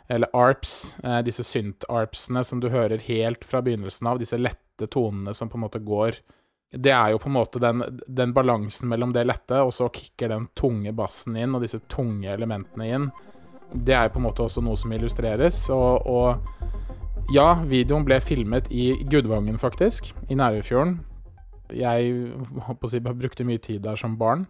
eller 0.07 0.29
arps. 0.33 0.95
disse 1.25 1.43
synt-arpsene 1.43 2.45
som 2.45 2.61
du 2.61 2.69
hører 2.69 3.01
helt 3.09 3.43
fra 3.43 3.61
begynnelsen 3.65 4.07
av. 4.07 4.21
Disse 4.21 4.37
lette 4.37 4.87
tonene 4.87 5.33
som 5.33 5.49
på 5.49 5.57
en 5.57 5.65
måte 5.65 5.81
går 5.83 6.21
det 6.73 6.91
er 6.91 7.11
jo 7.13 7.19
på 7.21 7.29
en 7.29 7.35
måte 7.35 7.61
den, 7.61 7.83
den, 8.07 8.33
balansen 8.33 8.89
mellom 8.89 9.13
det 9.13 9.27
lette, 9.27 9.61
og 9.61 9.73
så 9.75 9.89
kicker 9.93 10.31
den 10.33 10.47
tunge 10.57 10.93
bassen 10.97 11.37
inn, 11.37 11.53
og 11.53 11.61
disse 11.61 11.79
tunge 11.91 12.31
elementene 12.33 12.89
inn. 12.89 13.09
Det 13.73 13.93
er 13.93 14.07
jo 14.07 14.15
på 14.15 14.21
en 14.21 14.27
måte 14.27 14.45
også 14.45 14.63
noe 14.65 14.77
som 14.79 14.93
illustreres. 14.93 15.63
Og, 15.73 16.07
og 16.09 17.33
ja, 17.33 17.61
videoen 17.69 18.05
ble 18.07 18.17
filmet 18.25 18.71
i 18.73 18.91
Gudvangen, 19.09 19.59
faktisk. 19.61 20.11
I 20.33 20.37
Nærøyfjorden. 20.39 20.97
Jeg 21.73 22.11
håper 22.67 22.89
å 22.89 22.91
si, 22.91 23.01
brukte 23.05 23.45
mye 23.47 23.61
tid 23.61 23.85
der 23.85 23.97
som 23.99 24.17
barn. 24.19 24.47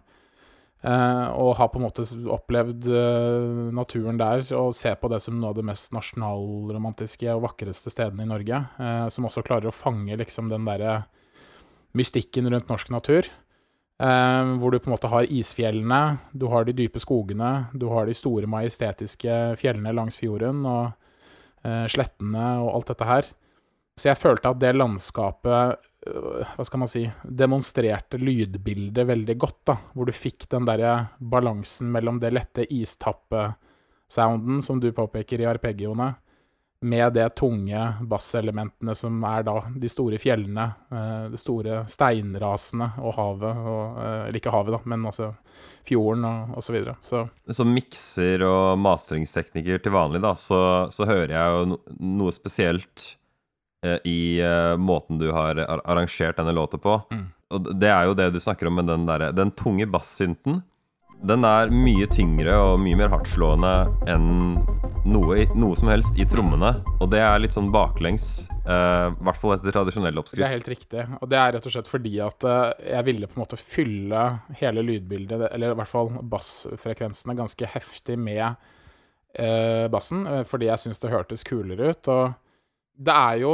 Uh, 0.84 1.32
og 1.40 1.54
har 1.56 1.70
på 1.72 1.80
en 1.80 1.86
måte 1.86 2.04
opplevd 2.28 2.88
uh, 2.92 3.70
naturen 3.72 4.18
der 4.20 4.42
og 4.52 4.74
ser 4.76 4.98
på 5.00 5.08
det 5.08 5.22
som 5.24 5.38
noe 5.40 5.54
av 5.54 5.56
det 5.56 5.64
mest 5.64 5.94
nasjonalromantiske 5.96 7.30
og 7.32 7.40
vakreste 7.46 7.92
stedene 7.92 8.26
i 8.26 8.28
Norge. 8.28 8.60
Uh, 8.76 9.06
som 9.12 9.24
også 9.24 9.44
klarer 9.46 9.70
å 9.70 9.76
fange 9.76 10.18
liksom 10.20 10.52
den 10.52 10.68
derre 10.68 10.98
mystikken 11.96 12.50
rundt 12.50 12.70
norsk 12.70 12.90
natur. 12.94 13.28
Eh, 14.02 14.50
hvor 14.58 14.74
du 14.74 14.80
på 14.82 14.90
en 14.90 14.96
måte 14.96 15.10
har 15.10 15.30
isfjellene, 15.30 16.18
du 16.32 16.48
har 16.50 16.66
de 16.66 16.74
dype 16.74 17.00
skogene, 17.02 17.68
du 17.72 17.86
har 17.92 18.08
de 18.08 18.16
store, 18.16 18.50
majestetiske 18.50 19.54
fjellene 19.60 19.94
langs 19.94 20.18
fjorden 20.18 20.64
og 20.66 20.90
eh, 21.62 21.86
slettene 21.92 22.46
og 22.64 22.72
alt 22.74 22.90
dette 22.90 23.10
her. 23.10 23.30
Så 23.94 24.10
jeg 24.10 24.18
følte 24.18 24.50
at 24.50 24.58
det 24.58 24.72
landskapet 24.74 25.76
øh, 26.10 26.42
hva 26.56 26.66
skal 26.66 26.82
man 26.82 26.90
si, 26.90 27.04
demonstrerte 27.22 28.18
lydbildet 28.18 29.06
veldig 29.06 29.36
godt. 29.38 29.60
da, 29.70 29.78
Hvor 29.94 30.10
du 30.10 30.14
fikk 30.16 30.48
den 30.50 30.66
derre 30.66 30.96
balansen 31.20 31.92
mellom 31.94 32.18
det 32.22 32.34
lette 32.34 32.66
istappe-sounden 32.66 34.58
som 34.66 34.82
du 34.82 34.90
påpeker 34.96 35.44
i 35.44 35.48
arpeggioene, 35.48 36.10
med 36.84 37.14
det 37.16 37.28
tunge 37.38 37.80
basselementene 38.04 38.94
som 38.94 39.22
er 39.24 39.44
da 39.46 39.54
de 39.80 39.88
store 39.88 40.18
fjellene, 40.20 40.66
eh, 40.92 41.24
de 41.32 41.40
store 41.40 41.80
steinrasene 41.88 42.90
og 43.00 43.16
havet, 43.16 43.62
og, 43.72 43.98
eh, 44.02 44.18
eller 44.26 44.40
ikke 44.40 44.52
havet, 44.52 44.76
da, 44.76 44.80
men 44.92 45.06
altså 45.08 45.30
fjorden 45.88 46.26
og 46.28 46.58
osv. 46.60 46.76
Så, 46.84 46.96
så. 47.08 47.22
Som 47.56 47.72
mikser 47.72 48.44
og 48.44 48.76
masteringstekniker 48.84 49.80
til 49.80 49.96
vanlig, 49.96 50.20
da, 50.24 50.34
så, 50.36 50.60
så 50.92 51.08
hører 51.08 51.32
jeg 51.32 51.56
jo 51.56 51.64
no, 51.72 51.80
noe 52.20 52.36
spesielt 52.36 53.06
eh, 53.84 53.96
i 54.04 54.20
eh, 54.44 54.74
måten 54.76 55.22
du 55.22 55.30
har 55.32 55.64
arrangert 55.64 56.36
denne 56.36 56.52
låta 56.52 56.80
på. 56.80 56.98
Mm. 57.08 57.26
Og 57.54 57.72
det 57.80 57.92
er 57.94 58.10
jo 58.10 58.18
det 58.18 58.28
du 58.34 58.40
snakker 58.42 58.68
om 58.68 58.80
med 58.80 58.88
den 58.88 59.04
derre 59.06 59.28
Den 59.36 59.52
tunge 59.54 59.86
bassynten 59.86 60.62
den 61.24 61.44
er 61.48 61.70
mye 61.72 62.04
tyngre 62.12 62.56
og 62.60 62.80
mye 62.82 62.98
mer 62.98 63.08
hardtslående 63.12 63.74
enn 64.12 64.58
noe, 65.04 65.44
noe, 65.54 65.76
som 65.78 65.90
helst 65.92 66.18
i 66.18 66.26
trommene. 66.28 66.76
Og 66.98 67.10
det 67.12 67.20
er 67.24 67.42
litt 67.42 67.56
sånn 67.56 67.72
baklengs, 67.74 68.48
Uh, 68.64 69.12
i 69.12 69.24
hvert 69.26 69.36
fall 69.36 69.52
etter 69.58 69.74
tradisjonell 69.76 70.20
oppskrift. 70.22 70.40
Det 70.40 70.46
er 70.46 70.54
helt 70.54 70.70
riktig. 70.72 71.02
Og 71.20 71.28
det 71.28 71.36
er 71.36 71.50
rett 71.52 71.66
og 71.68 71.72
slett 71.74 71.88
fordi 71.90 72.14
at 72.24 72.46
uh, 72.48 72.70
jeg 72.80 73.04
ville 73.10 73.28
på 73.28 73.36
en 73.36 73.42
måte 73.42 73.58
fylle 73.60 74.22
hele 74.56 74.84
lydbildet, 74.86 75.50
eller 75.50 75.74
i 75.74 75.76
hvert 75.82 75.90
fall 75.90 76.08
bassfrekvensene, 76.32 77.36
ganske 77.36 77.68
heftig 77.74 78.16
med 78.16 78.46
uh, 78.48 79.84
bassen. 79.92 80.24
Fordi 80.48 80.70
jeg 80.70 80.80
syns 80.80 81.02
det 81.02 81.12
hørtes 81.12 81.44
kulere 81.44 81.90
ut. 81.92 82.08
Og 82.08 82.32
det 83.04 83.12
er 83.18 83.40
jo 83.42 83.52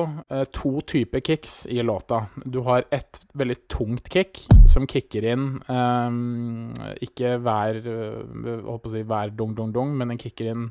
to 0.53 0.71
typer 0.85 1.23
kicks 1.25 1.65
i 1.73 1.81
låta. 1.83 2.27
Du 2.45 2.61
har 2.67 2.85
et 2.93 3.23
veldig 3.41 3.57
tungt 3.73 4.11
kick 4.13 4.43
som 4.69 4.85
kicker 4.85 5.25
inn 5.33 5.47
eh, 5.65 6.99
ikke 7.07 7.39
hver 7.41 7.79
si 7.81 9.01
hver 9.01 9.33
dung-dung-dung, 9.33 9.95
men 9.97 10.13
den 10.13 10.21
kicker 10.21 10.51
inn 10.53 10.67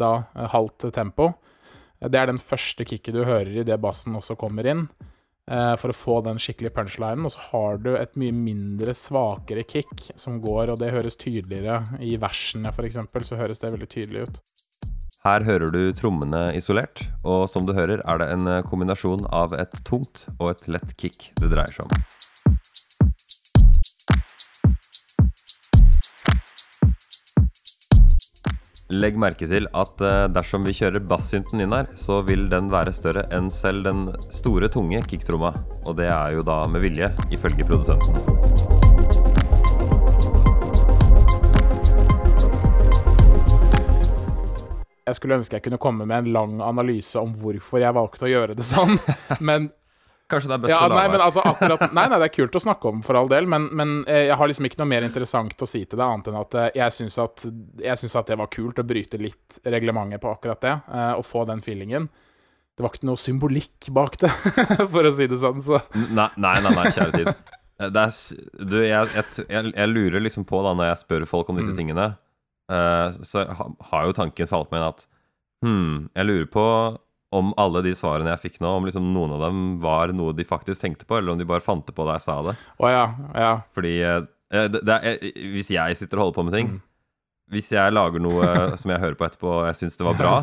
da 0.00 0.12
eh, 0.34 0.48
halvt 0.52 0.90
tempo. 0.96 1.32
Det 2.00 2.16
er 2.16 2.30
den 2.30 2.40
første 2.40 2.86
kicket 2.88 3.16
du 3.16 3.24
hører 3.28 3.60
i 3.60 3.66
det 3.66 3.76
bassen 3.80 4.16
også 4.16 4.38
kommer 4.40 4.66
inn, 4.72 4.86
eh, 5.50 5.74
for 5.80 5.92
å 5.92 5.96
få 5.96 6.20
den 6.24 6.40
skikkelige 6.40 6.72
punchlinen. 6.78 7.28
Og 7.28 7.34
så 7.34 7.44
har 7.50 7.82
du 7.84 7.92
et 7.96 8.16
mye 8.20 8.32
mindre, 8.36 8.96
svakere 8.96 9.66
kick 9.68 10.08
som 10.16 10.40
går, 10.40 10.72
og 10.72 10.80
det 10.80 10.94
høres 10.94 11.20
tydeligere 11.20 12.00
i 12.00 12.16
versene, 12.20 12.72
f.eks., 12.72 13.02
så 13.28 13.40
høres 13.40 13.60
det 13.60 13.74
veldig 13.76 13.90
tydelig 13.92 14.24
ut. 14.28 14.40
Her 15.20 15.44
hører 15.44 15.68
du 15.68 15.82
trommene 15.92 16.46
isolert, 16.56 17.02
og 17.28 17.44
som 17.52 17.66
du 17.68 17.74
hører 17.76 18.00
er 18.08 18.22
det 18.22 18.30
en 18.32 18.48
eh, 18.48 18.62
kombinasjon 18.64 19.26
av 19.28 19.52
et 19.58 19.82
tungt 19.84 20.24
og 20.38 20.54
et 20.54 20.64
lett 20.72 20.96
kick 20.96 21.28
det 21.42 21.52
dreier 21.52 21.76
seg 21.76 21.84
om. 21.84 22.19
Legg 28.90 29.14
merke 29.22 29.46
til 29.46 29.68
at 29.78 30.02
eh, 30.02 30.24
dersom 30.34 30.64
vi 30.66 30.72
kjører 30.74 31.04
bassynten 31.06 31.62
inn 31.62 31.70
her, 31.70 31.86
så 31.94 32.16
vil 32.26 32.48
den 32.50 32.72
være 32.72 32.90
større 32.90 33.22
enn 33.30 33.46
selv 33.54 33.86
den 33.86 34.08
store, 34.34 34.66
tunge 34.66 34.98
kicktromma. 35.06 35.52
Og 35.86 35.94
det 36.00 36.08
er 36.10 36.34
jo 36.34 36.42
da 36.42 36.64
med 36.66 36.82
vilje, 36.82 37.12
ifølge 37.30 37.66
produsenten. 37.68 38.18
Jeg 45.06 45.18
skulle 45.18 45.38
ønske 45.38 45.58
jeg 45.58 45.68
kunne 45.68 45.78
komme 45.82 46.06
med 46.06 46.24
en 46.24 46.32
lang 46.34 46.58
analyse 46.62 47.18
om 47.18 47.36
hvorfor 47.38 47.82
jeg 47.82 47.94
valgte 47.94 48.26
å 48.26 48.30
gjøre 48.30 48.58
det 48.58 48.66
sånn, 48.66 48.98
men 49.48 49.70
Kanskje 50.30 50.50
det 50.50 50.56
er 50.56 50.62
best 50.64 50.72
ja, 50.72 50.80
å 50.86 50.90
la 50.90 50.98
nei, 51.00 51.10
men 51.12 51.22
altså, 51.24 51.42
akkurat, 51.46 51.84
nei, 51.96 52.06
nei, 52.12 52.18
det 52.22 52.28
er 52.28 52.34
kult 52.34 52.56
å 52.56 52.62
snakke 52.62 52.90
om, 52.92 53.02
for 53.06 53.18
all 53.18 53.30
del, 53.30 53.48
men, 53.50 53.66
men 53.76 53.94
eh, 54.06 54.26
jeg 54.28 54.38
har 54.38 54.50
liksom 54.50 54.68
ikke 54.68 54.80
noe 54.82 54.90
mer 54.92 55.06
interessant 55.06 55.64
å 55.64 55.68
si 55.68 55.82
til 55.82 55.98
deg, 55.98 56.06
annet 56.06 56.30
enn 56.30 56.38
at 56.40 56.56
eh, 56.56 56.68
jeg 56.78 56.96
syns 56.96 57.18
at, 57.22 57.44
at, 57.46 58.30
det 58.30 58.38
var 58.38 58.50
kult 58.52 58.78
å 58.82 58.86
bryte 58.86 59.20
litt 59.20 59.60
reglementet 59.66 60.22
på 60.22 60.30
akkurat 60.30 60.62
det, 60.62 60.76
uh, 60.86 61.14
og 61.18 61.24
få 61.26 61.44
den 61.50 61.62
feelingen. 61.64 62.08
Det 62.76 62.86
var 62.86 62.94
ikke 62.94 63.10
noe 63.10 63.20
symbolikk 63.20 63.90
bak 63.96 64.20
det, 64.22 64.30
for 64.94 65.08
å 65.08 65.12
si 65.14 65.26
det 65.30 65.40
sånn, 65.42 65.60
så 65.64 65.82
Nei, 66.14 66.30
nei, 66.36 66.56
nei, 66.62 66.74
nei 66.78 66.88
kjære 66.94 67.12
tid. 67.18 67.32
Er, 67.80 68.16
du, 68.60 68.74
jeg, 68.84 69.12
jeg, 69.16 69.44
jeg, 69.48 69.86
lurer 69.88 70.20
liksom 70.20 70.44
på, 70.48 70.58
da, 70.66 70.74
når 70.76 70.92
jeg 70.92 71.02
spør 71.02 71.24
folk 71.28 71.48
om 71.48 71.60
disse 71.60 71.72
mm. 71.72 71.78
tingene 71.78 72.10
så 73.26 73.40
har 73.88 74.04
jo 74.06 74.12
tanken 74.14 74.46
falt 74.46 74.68
meg 74.70 74.78
inn 74.78 74.84
at 74.92 75.00
hm, 75.64 75.94
jeg 76.14 76.28
lurer 76.28 76.50
på 76.52 76.66
om 77.30 77.52
alle 77.60 77.82
de 77.86 77.92
svarene 77.94 78.32
jeg 78.32 78.42
fikk 78.42 78.60
nå, 78.62 78.72
om 78.76 78.86
liksom 78.88 79.12
noen 79.14 79.36
av 79.36 79.44
dem 79.46 79.64
var 79.82 80.10
noe 80.16 80.34
de 80.34 80.46
faktisk 80.46 80.82
tenkte 80.82 81.06
på, 81.06 81.18
eller 81.18 81.34
om 81.34 81.38
de 81.38 81.46
bare 81.46 81.62
fant 81.62 81.84
det 81.86 81.94
på 81.94 82.06
da 82.06 82.16
jeg 82.18 82.26
sa 82.26 82.36
det. 82.48 82.56
Oh, 82.82 82.88
ja, 82.90 83.04
ja. 83.38 83.52
Fordi 83.76 83.92
uh, 84.02 84.24
det, 84.50 84.82
det 84.82 84.96
er, 84.96 85.20
Hvis 85.54 85.70
jeg 85.70 85.98
sitter 86.00 86.18
og 86.18 86.24
holder 86.24 86.38
på 86.40 86.44
med 86.48 86.56
ting 86.56 86.70
mm. 86.72 86.80
Hvis 87.54 87.68
jeg 87.70 87.94
lager 87.94 88.22
noe 88.22 88.48
som 88.80 88.90
jeg 88.90 89.02
hører 89.02 89.18
på 89.18 89.26
etterpå 89.28 89.52
og 89.52 89.68
jeg 89.68 89.78
syns 89.78 89.98
det 89.98 90.06
var 90.06 90.18
bra, 90.18 90.34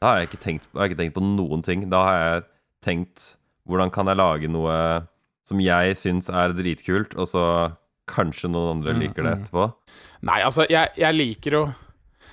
da 0.00 0.12
har 0.12 0.20
jeg, 0.20 0.30
ikke 0.30 0.42
tenkt, 0.42 0.70
har 0.74 0.86
jeg 0.86 0.92
ikke 0.92 1.02
tenkt 1.02 1.18
på 1.18 1.22
noen 1.22 1.62
ting. 1.66 1.84
Da 1.92 2.00
har 2.06 2.16
jeg 2.20 2.46
tenkt 2.82 3.26
hvordan 3.68 3.92
kan 3.94 4.10
jeg 4.10 4.18
lage 4.18 4.50
noe 4.50 4.74
som 5.46 5.60
jeg 5.62 5.94
syns 5.98 6.30
er 6.32 6.54
dritkult, 6.56 7.14
og 7.18 7.28
så 7.30 7.44
kanskje 8.10 8.50
noen 8.50 8.78
andre 8.78 8.94
mm, 8.96 9.00
liker 9.04 9.26
det 9.26 9.30
mm. 9.30 9.44
etterpå? 9.44 9.66
Nei, 10.26 10.40
altså, 10.46 10.66
jeg, 10.70 10.90
jeg 10.98 11.18
liker 11.18 11.58
å 11.58 11.62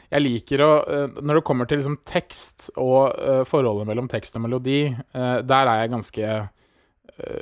jeg 0.08 0.24
liker 0.24 0.64
å 0.64 0.70
eh, 0.88 1.18
Når 1.20 1.40
det 1.40 1.48
kommer 1.48 1.68
til 1.68 1.82
liksom 1.82 1.98
tekst 2.08 2.70
og 2.76 3.12
uh, 3.18 3.42
forholdet 3.48 3.90
mellom 3.90 4.08
tekst 4.12 4.38
og 4.40 4.46
melodi, 4.46 4.86
uh, 5.18 5.40
der 5.44 5.72
er 5.72 5.84
jeg 5.84 5.96
ganske 5.96 6.38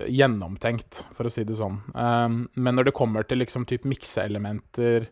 gjennomtenkt, 0.08 1.02
for 1.12 1.28
å 1.28 1.30
si 1.34 1.42
det 1.44 1.58
sånn. 1.60 1.82
Men 1.92 2.78
når 2.78 2.86
det 2.88 2.94
kommer 2.96 3.26
til 3.28 3.42
liksom 3.42 3.66
type 3.68 3.90
mikseelementer 3.92 5.10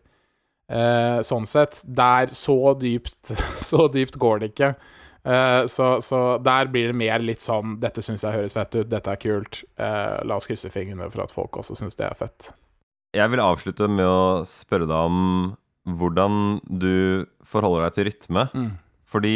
sånn 1.28 1.44
sett, 1.44 1.82
der 1.84 2.32
så 2.32 2.72
dypt 2.80 3.34
Så 3.68 3.82
dypt 3.92 4.16
går 4.16 4.40
det 4.40 4.48
ikke. 4.54 4.70
Så, 5.68 5.90
så, 6.06 6.20
der 6.40 6.70
blir 6.72 6.94
det 6.94 6.96
mer 6.96 7.20
litt 7.20 7.44
sånn 7.44 7.76
Dette 7.82 8.00
syns 8.06 8.24
jeg 8.24 8.38
høres 8.38 8.56
fett 8.56 8.78
ut, 8.78 8.88
dette 8.88 9.12
er 9.12 9.20
kult. 9.20 9.60
la 9.76 10.38
oss 10.40 10.48
krysse 10.48 10.72
fingrene 10.72 11.10
for 11.12 11.26
at 11.26 11.36
folk 11.36 11.60
også 11.60 11.76
syns 11.82 12.00
det 12.00 12.08
er 12.08 12.16
fett. 12.16 12.48
Jeg 13.12 13.34
vil 13.34 13.44
avslutte 13.44 13.90
med 13.90 14.08
å 14.08 14.24
spørre 14.48 14.88
deg 14.88 15.12
om 15.12 15.52
hvordan 15.88 16.60
du 16.64 17.26
forholder 17.44 17.84
deg 17.86 17.96
til 17.96 18.08
rytme. 18.08 18.46
Mm. 18.54 18.70
Fordi 19.10 19.34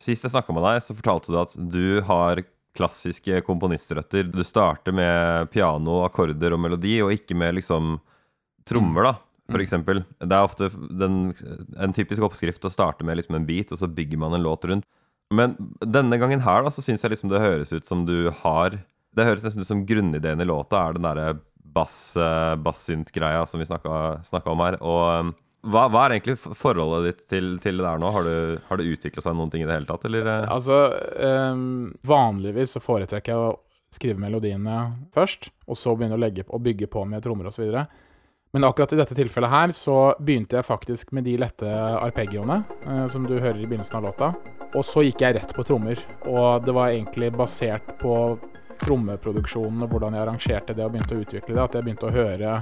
sist 0.00 0.24
jeg 0.24 0.32
snakka 0.32 0.54
med 0.56 0.64
deg, 0.64 0.82
så 0.84 0.96
fortalte 0.96 1.32
du 1.32 1.38
at 1.40 1.56
du 1.72 2.00
har 2.06 2.42
klassiske 2.78 3.40
komponistrøtter. 3.44 4.28
Du 4.30 4.42
starter 4.46 4.94
med 4.94 5.50
piano, 5.50 6.04
akkorder 6.06 6.54
og 6.54 6.62
melodi, 6.62 7.00
og 7.02 7.10
ikke 7.12 7.34
med 7.36 7.58
liksom 7.58 7.98
trommer, 8.68 9.10
da. 9.10 9.12
For 9.50 9.58
Mm. 9.58 9.64
eksempel. 9.66 10.04
Det 10.20 10.30
er 10.30 10.46
ofte 10.46 10.68
den, 10.70 11.34
en 11.76 11.92
typisk 11.92 12.22
oppskrift 12.22 12.62
å 12.62 12.70
starte 12.70 13.02
med 13.02 13.16
liksom 13.18 13.34
en 13.34 13.46
beat, 13.46 13.72
og 13.72 13.78
så 13.78 13.88
bygger 13.92 14.16
man 14.18 14.32
en 14.34 14.44
låt 14.44 14.64
rundt. 14.64 14.84
Men 15.32 15.56
denne 15.82 16.18
gangen 16.18 16.40
her 16.40 16.62
da, 16.62 16.70
så 16.70 16.82
syns 16.82 17.02
jeg 17.02 17.10
liksom 17.10 17.30
det 17.30 17.40
høres 17.42 17.72
ut 17.72 17.84
som 17.86 18.06
du 18.06 18.30
har 18.30 18.78
Det 19.12 19.26
høres 19.26 19.42
nesten 19.42 19.60
ut 19.60 19.66
som 19.66 19.84
grunnideen 19.84 20.40
i 20.40 20.44
låta 20.46 20.86
er 20.86 20.92
den 20.94 21.02
derre 21.02 21.40
bass, 21.66 22.16
eh, 22.16 22.54
som 23.44 23.58
vi 23.58 23.66
snakka 23.66 24.46
om 24.46 24.60
her. 24.60 24.76
Og 24.80 25.20
um, 25.26 25.34
hva, 25.60 25.86
hva 25.92 26.06
er 26.06 26.16
egentlig 26.16 26.38
forholdet 26.40 27.06
ditt 27.06 27.24
til, 27.28 27.48
til 27.60 27.80
det 27.80 27.84
der 27.84 28.00
nå? 28.00 28.10
Har 28.14 28.24
du, 28.24 28.60
har 28.68 28.80
det 28.80 28.92
utvikla 28.94 29.24
seg 29.24 29.34
noen 29.36 29.50
ting 29.52 29.64
i 29.64 29.68
det 29.68 29.76
hele 29.76 29.88
tatt, 29.88 30.06
eller? 30.08 30.28
eh? 30.28 30.46
Altså, 30.48 30.78
um, 31.52 31.90
vanligvis 32.06 32.76
så 32.76 32.80
foretrekker 32.84 33.34
jeg 33.34 33.50
å 33.50 33.58
skrive 33.92 34.22
melodiene 34.22 34.78
først, 35.12 35.50
og 35.66 35.76
så 35.76 35.96
begynne 35.98 36.16
å 36.16 36.22
legge 36.22 36.46
og 36.48 36.62
bygge 36.64 36.88
på 36.92 37.04
med 37.10 37.24
trommer 37.24 37.50
osv. 37.50 37.66
Men 38.50 38.66
akkurat 38.66 38.94
i 38.94 38.98
dette 38.98 39.14
tilfellet 39.18 39.52
her 39.52 39.74
så 39.76 39.98
begynte 40.18 40.58
jeg 40.58 40.66
faktisk 40.66 41.12
med 41.14 41.28
de 41.28 41.36
lette 41.38 41.68
arpeggioene 42.00 42.62
uh, 42.86 43.04
som 43.12 43.28
du 43.28 43.36
hører 43.36 43.60
i 43.60 43.68
begynnelsen 43.68 44.00
av 44.00 44.08
låta. 44.08 44.32
Og 44.70 44.86
så 44.86 45.04
gikk 45.04 45.26
jeg 45.26 45.36
rett 45.36 45.52
på 45.54 45.66
trommer. 45.66 46.00
Og 46.30 46.64
det 46.64 46.72
var 46.74 46.94
egentlig 46.94 47.32
basert 47.34 47.98
på 48.00 48.14
trommeproduksjonen 48.80 49.84
og 49.84 49.92
hvordan 49.92 50.16
jeg 50.16 50.24
arrangerte 50.24 50.76
det 50.76 50.86
og 50.86 50.94
begynte 50.94 51.16
å 51.18 51.24
utvikle 51.24 51.56
det, 51.56 51.64
at 51.64 51.76
jeg 51.76 51.84
begynte 51.86 52.08
å 52.08 52.14
høre 52.14 52.60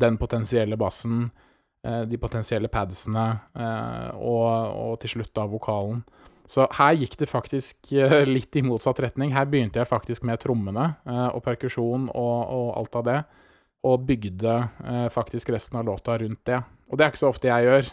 den 0.00 0.16
potensielle 0.16 0.78
bassen, 0.80 1.26
eh, 1.28 1.50
de 1.82 2.18
potensielle 2.20 2.70
padsene, 2.70 3.24
eh, 3.58 4.10
og, 4.14 4.48
og 4.78 4.98
til 5.02 5.16
slutt 5.16 5.32
da 5.34 5.48
vokalen. 5.50 6.04
Så 6.52 6.66
her 6.76 6.96
gikk 6.98 7.14
det 7.20 7.30
faktisk 7.30 7.92
eh, 7.96 8.22
litt 8.28 8.56
i 8.58 8.64
motsatt 8.66 9.00
retning. 9.00 9.32
Her 9.32 9.46
begynte 9.48 9.80
jeg 9.80 9.88
faktisk 9.88 10.26
med 10.28 10.40
trommene 10.42 10.90
eh, 11.08 11.28
og 11.30 11.40
perkusjon 11.46 12.08
og, 12.10 12.36
og 12.52 12.68
alt 12.80 12.98
av 13.00 13.06
det, 13.06 13.18
og 13.88 14.06
bygde 14.08 14.58
eh, 14.84 15.08
faktisk 15.14 15.52
resten 15.54 15.80
av 15.80 15.88
låta 15.88 16.18
rundt 16.20 16.42
det. 16.48 16.60
Og 16.90 16.98
det 16.98 17.06
er 17.06 17.12
ikke 17.12 17.22
så 17.22 17.30
ofte 17.32 17.48
jeg 17.48 17.68
gjør. 17.68 17.92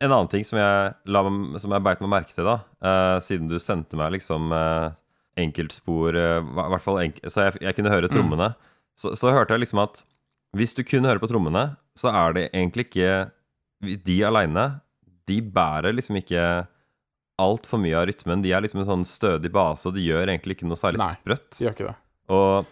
En 0.00 0.14
annen 0.14 0.30
ting 0.32 0.46
som 0.46 0.60
jeg, 0.60 0.92
la, 1.12 1.24
som 1.60 1.74
jeg 1.76 1.84
beit 1.84 2.04
meg 2.04 2.12
merke 2.12 2.32
til, 2.32 2.46
da, 2.46 2.60
uh, 2.80 3.18
siden 3.20 3.50
du 3.50 3.58
sendte 3.60 3.98
meg 4.00 4.14
liksom 4.14 4.48
uh, 4.48 4.94
enkeltspor 5.36 6.16
uh, 6.16 6.38
hvert 6.56 6.84
fall 6.86 7.02
enk 7.02 7.18
Så 7.28 7.44
jeg, 7.44 7.58
jeg 7.66 7.76
kunne 7.76 7.92
høre 7.92 8.08
trommene. 8.08 8.48
Så, 8.96 9.12
så 9.20 9.34
hørte 9.34 9.52
jeg 9.52 9.66
liksom 9.66 9.82
at 9.82 10.00
hvis 10.56 10.74
du 10.76 10.82
kun 10.86 11.06
hører 11.06 11.22
på 11.22 11.30
trommene, 11.30 11.74
så 11.98 12.12
er 12.14 12.36
det 12.36 12.44
egentlig 12.50 12.88
ikke 12.88 13.12
De 14.04 14.16
aleine, 14.26 14.64
de 15.30 15.38
bærer 15.40 15.94
liksom 15.94 16.18
ikke 16.20 16.42
altfor 17.40 17.80
mye 17.80 17.96
av 17.96 18.08
rytmen. 18.10 18.42
De 18.44 18.52
er 18.52 18.60
liksom 18.60 18.82
en 18.82 18.88
sånn 18.90 19.06
stødig 19.08 19.48
base, 19.54 19.86
og 19.88 19.96
de 19.96 20.04
gjør 20.04 20.28
egentlig 20.28 20.58
ikke 20.58 20.68
noe 20.68 20.76
særlig 20.76 21.00
Nei. 21.00 21.14
sprøtt. 21.16 21.54
De 21.56 21.64
gjør 21.64 21.76
ikke 21.76 21.86
det. 21.86 21.94
Og 22.36 22.68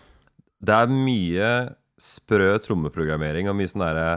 det 0.68 0.74
er 0.74 0.92
mye 0.92 1.52
sprø 1.98 2.50
trommeprogrammering 2.62 3.48
og 3.50 3.56
mye 3.58 3.70
sånn 3.70 3.86
derre 3.86 4.10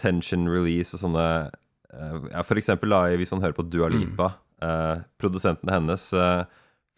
tension 0.00 0.48
release 0.50 0.96
og 0.96 1.04
sånne 1.04 1.26
eh, 1.46 2.16
ja, 2.32 2.42
For 2.42 2.58
eksempel 2.60 2.92
da, 2.92 3.04
hvis 3.14 3.32
man 3.32 3.44
hører 3.44 3.56
på 3.56 3.66
Dua 3.70 3.88
Lipa, 3.92 4.32
eh, 4.64 5.04
produsentene 5.20 5.76
hennes 5.76 6.08
eh, 6.18 6.44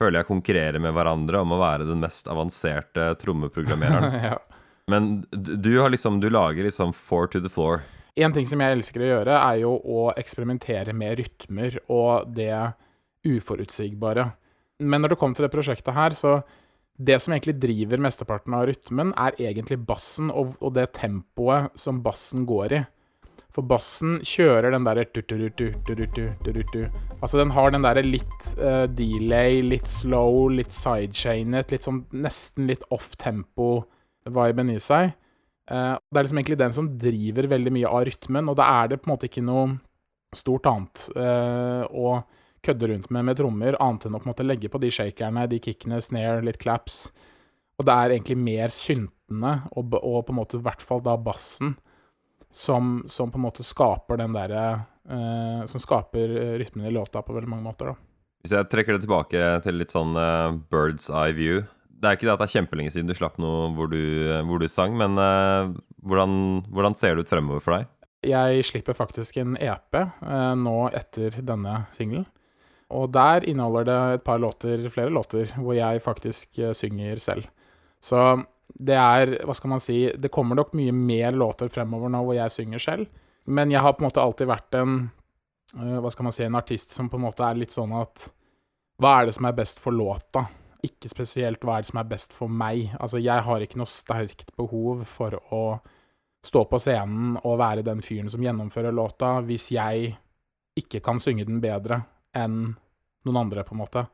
føler 0.01 0.21
jeg 0.21 0.31
konkurrerer 0.31 0.83
med 0.83 0.97
hverandre 0.97 1.43
om 1.45 1.55
å 1.55 1.61
være 1.61 1.89
den 1.89 2.01
mest 2.03 2.31
avanserte 2.33 3.13
trommeprogrammereren. 3.23 4.21
ja. 4.33 4.41
Men 4.91 5.27
du, 5.31 5.79
har 5.79 5.91
liksom 5.91 6.21
Du 6.21 6.31
lager 6.31 6.65
liksom 6.65 6.93
four 6.93 7.27
to 7.27 7.41
the 7.41 7.49
floor. 7.49 7.81
En 8.15 8.33
ting 8.33 8.47
som 8.47 8.61
jeg 8.63 8.73
elsker 8.79 9.03
å 9.03 9.09
gjøre, 9.09 9.35
er 9.35 9.63
jo 9.65 9.75
å 9.77 10.09
eksperimentere 10.17 10.95
med 10.97 11.19
rytmer 11.19 11.81
og 11.93 12.31
det 12.37 12.55
uforutsigbare. 13.27 14.31
Men 14.79 15.03
når 15.03 15.13
det 15.13 15.19
kom 15.21 15.35
til 15.35 15.47
det 15.47 15.53
prosjektet 15.53 15.95
her, 15.97 16.17
så 16.17 16.41
Det 16.97 17.19
som 17.21 17.35
egentlig 17.35 17.59
driver 17.61 18.01
mesteparten 18.01 18.55
av 18.57 18.63
rytmen, 18.71 19.11
er 19.21 19.35
egentlig 19.37 19.77
bassen 19.85 20.31
og, 20.31 20.55
og 20.65 20.73
det 20.79 20.95
tempoet 20.97 21.69
som 21.77 21.99
bassen 22.01 22.47
går 22.49 22.73
i. 22.73 22.79
For 23.53 23.61
bassen 23.61 24.15
kjører 24.25 24.73
den 24.73 24.87
derre. 24.89 25.05
Altså, 27.21 27.37
den 27.37 27.53
har 27.53 27.71
den 27.75 27.85
derre 27.85 28.03
litt 28.07 28.49
uh, 28.57 28.87
delay, 28.89 29.61
litt 29.61 29.87
slow, 29.93 30.49
litt 30.49 30.73
sidechainet, 30.73 31.73
litt 31.73 31.85
sånn 31.85 32.07
nesten 32.17 32.65
litt 32.73 32.89
off-tempo-viben 34.27 34.71
i 34.71 34.81
seg. 34.81 35.13
Eh, 35.71 35.95
det 35.99 36.19
er 36.19 36.27
liksom 36.27 36.39
egentlig 36.39 36.59
den 36.59 36.73
som 36.73 36.99
driver 36.99 37.47
veldig 37.51 37.73
mye 37.73 37.89
av 37.91 38.05
rytmen, 38.07 38.49
og 38.49 38.57
da 38.57 38.67
er 38.83 38.89
det 38.89 39.01
på 39.03 39.09
en 39.11 39.15
måte 39.15 39.27
ikke 39.27 39.45
noe 39.45 39.79
stort 40.35 40.67
annet 40.67 41.09
eh, 41.17 41.85
å 41.87 42.21
kødde 42.67 42.91
rundt 42.91 43.11
med 43.11 43.25
med 43.25 43.39
trommer, 43.39 43.77
annet 43.81 44.07
enn 44.07 44.17
å 44.17 44.21
på 44.21 44.27
en 44.27 44.33
måte 44.35 44.47
legge 44.47 44.69
på 44.69 44.81
de 44.83 44.91
shakerne, 44.91 45.47
de 45.47 45.61
kickene, 45.63 46.01
snare, 46.03 46.43
litt 46.45 46.59
claps. 46.59 47.11
Og 47.79 47.87
det 47.87 47.95
er 47.95 48.15
egentlig 48.15 48.39
mer 48.41 48.73
syntene, 48.75 49.61
og, 49.77 49.95
og 50.01 50.25
på 50.27 50.35
en 50.35 50.41
måte 50.41 50.59
i 50.59 50.65
hvert 50.65 50.83
fall 50.83 51.03
da 51.05 51.17
bassen, 51.19 51.77
som, 52.51 53.05
som 53.11 53.31
på 53.31 53.39
en 53.39 53.45
måte 53.45 53.67
skaper 53.67 54.17
den 54.21 54.33
derre 54.33 54.61
eh, 55.11 55.65
Som 55.69 55.83
skaper 55.83 56.31
eh, 56.31 56.53
rytmen 56.63 56.87
i 56.87 56.93
låta 56.95 57.21
på 57.21 57.35
veldig 57.35 57.51
mange 57.51 57.67
måter, 57.67 57.91
da. 57.91 57.99
Hvis 58.41 58.55
jeg 58.55 58.69
trekker 58.71 58.95
det 58.95 59.03
tilbake 59.03 59.49
til 59.65 59.81
litt 59.81 59.91
sånn 59.91 60.15
uh, 60.15 60.55
bird's 60.71 61.11
eye 61.11 61.35
view 61.35 61.65
Det 62.07 62.13
er 62.13 62.21
ikke 62.21 62.29
det 62.29 62.35
at 62.37 62.43
det 62.45 62.47
er 62.47 62.55
kjempelenge 62.61 62.95
siden 62.95 63.11
du 63.11 63.17
slapp 63.19 63.41
noe 63.43 63.73
hvor 63.75 63.91
du, 63.91 63.99
hvor 64.47 64.63
du 64.63 64.69
sang, 64.71 64.95
men 64.95 65.19
uh, 65.19 65.75
hvordan, 66.07 66.37
hvordan 66.71 66.95
ser 66.95 67.17
det 67.17 67.27
ut 67.27 67.33
fremover 67.33 67.65
for 67.65 67.75
deg? 67.75 67.89
Jeg 68.31 68.63
slipper 68.67 68.95
faktisk 68.95 69.41
en 69.43 69.59
EP 69.59 69.99
uh, 69.99 70.55
nå 70.55 70.77
etter 70.95 71.41
denne 71.43 71.81
singelen. 71.97 72.29
Og 72.95 73.11
der 73.11 73.43
inneholder 73.51 73.89
det 73.89 73.99
et 74.15 74.25
par 74.29 74.39
låter, 74.39 74.87
flere 74.95 75.11
låter, 75.11 75.51
hvor 75.59 75.75
jeg 75.75 76.05
faktisk 76.05 76.63
uh, 76.63 76.71
synger 76.79 77.19
selv. 77.19 77.51
Så 77.99 78.23
det 78.79 78.97
er, 78.97 79.35
hva 79.43 79.55
skal 79.57 79.73
man 79.75 79.83
si, 79.83 80.05
det 80.15 80.31
kommer 80.33 80.59
nok 80.59 80.75
mye 80.79 80.95
mer 80.95 81.35
låter 81.35 81.71
fremover 81.73 82.13
nå 82.13 82.23
hvor 82.23 82.39
jeg 82.39 82.55
synger 82.55 82.83
selv. 82.83 83.11
Men 83.47 83.71
jeg 83.71 83.83
har 83.83 83.95
på 83.95 84.03
en 84.05 84.09
måte 84.09 84.23
alltid 84.23 84.51
vært 84.51 84.79
en, 84.79 84.97
eh, 85.79 85.99
hva 86.03 86.11
skal 86.13 86.29
man 86.29 86.35
si, 86.35 86.45
en 86.47 86.59
artist 86.59 86.95
som 86.95 87.11
på 87.11 87.19
en 87.19 87.27
måte 87.29 87.47
er 87.47 87.59
litt 87.59 87.75
sånn 87.75 87.95
at 87.97 88.33
Hva 88.97 89.11
er 89.21 89.27
det 89.29 89.35
som 89.37 89.45
er 89.45 89.53
best 89.53 89.77
for 89.77 89.93
låta? 89.93 90.47
Ikke 90.85 91.09
spesielt 91.09 91.63
hva 91.65 91.79
er 91.79 91.85
det 91.85 91.91
som 91.91 92.01
er 92.03 92.11
best 92.11 92.35
for 92.37 92.53
meg. 92.53 92.91
Altså, 93.01 93.21
jeg 93.23 93.45
har 93.47 93.65
ikke 93.65 93.81
noe 93.81 93.91
sterkt 93.91 94.53
behov 94.59 95.07
for 95.09 95.39
å 95.55 95.63
stå 96.47 96.63
på 96.71 96.81
scenen 96.83 97.39
og 97.43 97.59
være 97.61 97.85
den 97.87 98.03
fyren 98.05 98.31
som 98.31 98.45
gjennomfører 98.45 98.95
låta, 98.95 99.39
hvis 99.47 99.71
jeg 99.75 100.13
ikke 100.77 101.01
kan 101.05 101.21
synge 101.23 101.47
den 101.49 101.63
bedre 101.63 102.03
enn 102.37 102.77
noen 103.27 103.41
andre, 103.41 103.65
på 103.67 103.75
en 103.75 103.83
måte. 103.83 104.05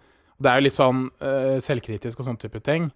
Det 0.41 0.49
er 0.49 0.59
jo 0.59 0.67
litt 0.67 0.79
sånn 0.79 1.07
uh, 1.21 1.59
selvkritisk 1.63 2.23
og 2.23 2.29
sånn 2.29 2.39
type 2.41 2.63
ting, 2.65 2.89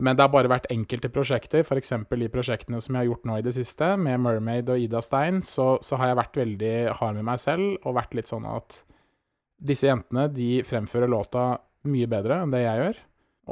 men 0.00 0.16
det 0.16 0.24
har 0.24 0.32
bare 0.32 0.48
vært 0.48 0.70
enkelte 0.72 1.10
prosjekter, 1.12 1.60
f.eks. 1.60 1.92
i 1.92 2.30
prosjektene 2.32 2.80
som 2.80 2.96
jeg 2.96 3.02
har 3.02 3.10
gjort 3.10 3.26
nå 3.28 3.36
i 3.36 3.44
det 3.44 3.52
siste, 3.58 3.90
med 4.00 4.22
Mermaid 4.24 4.70
og 4.72 4.80
Ida 4.80 5.02
Stein, 5.04 5.42
så, 5.44 5.74
så 5.84 5.98
har 6.00 6.10
jeg 6.10 6.20
vært 6.22 6.40
veldig 6.40 6.76
hard 6.96 7.18
med 7.18 7.28
meg 7.28 7.42
selv 7.42 7.76
og 7.84 7.98
vært 7.98 8.16
litt 8.16 8.30
sånn 8.30 8.48
at 8.48 8.80
disse 9.60 9.90
jentene 9.90 10.30
de 10.32 10.62
fremfører 10.64 11.10
låta 11.12 11.50
mye 11.88 12.08
bedre 12.10 12.42
enn 12.42 12.52
det 12.52 12.64
jeg 12.64 12.84
gjør, 12.84 13.00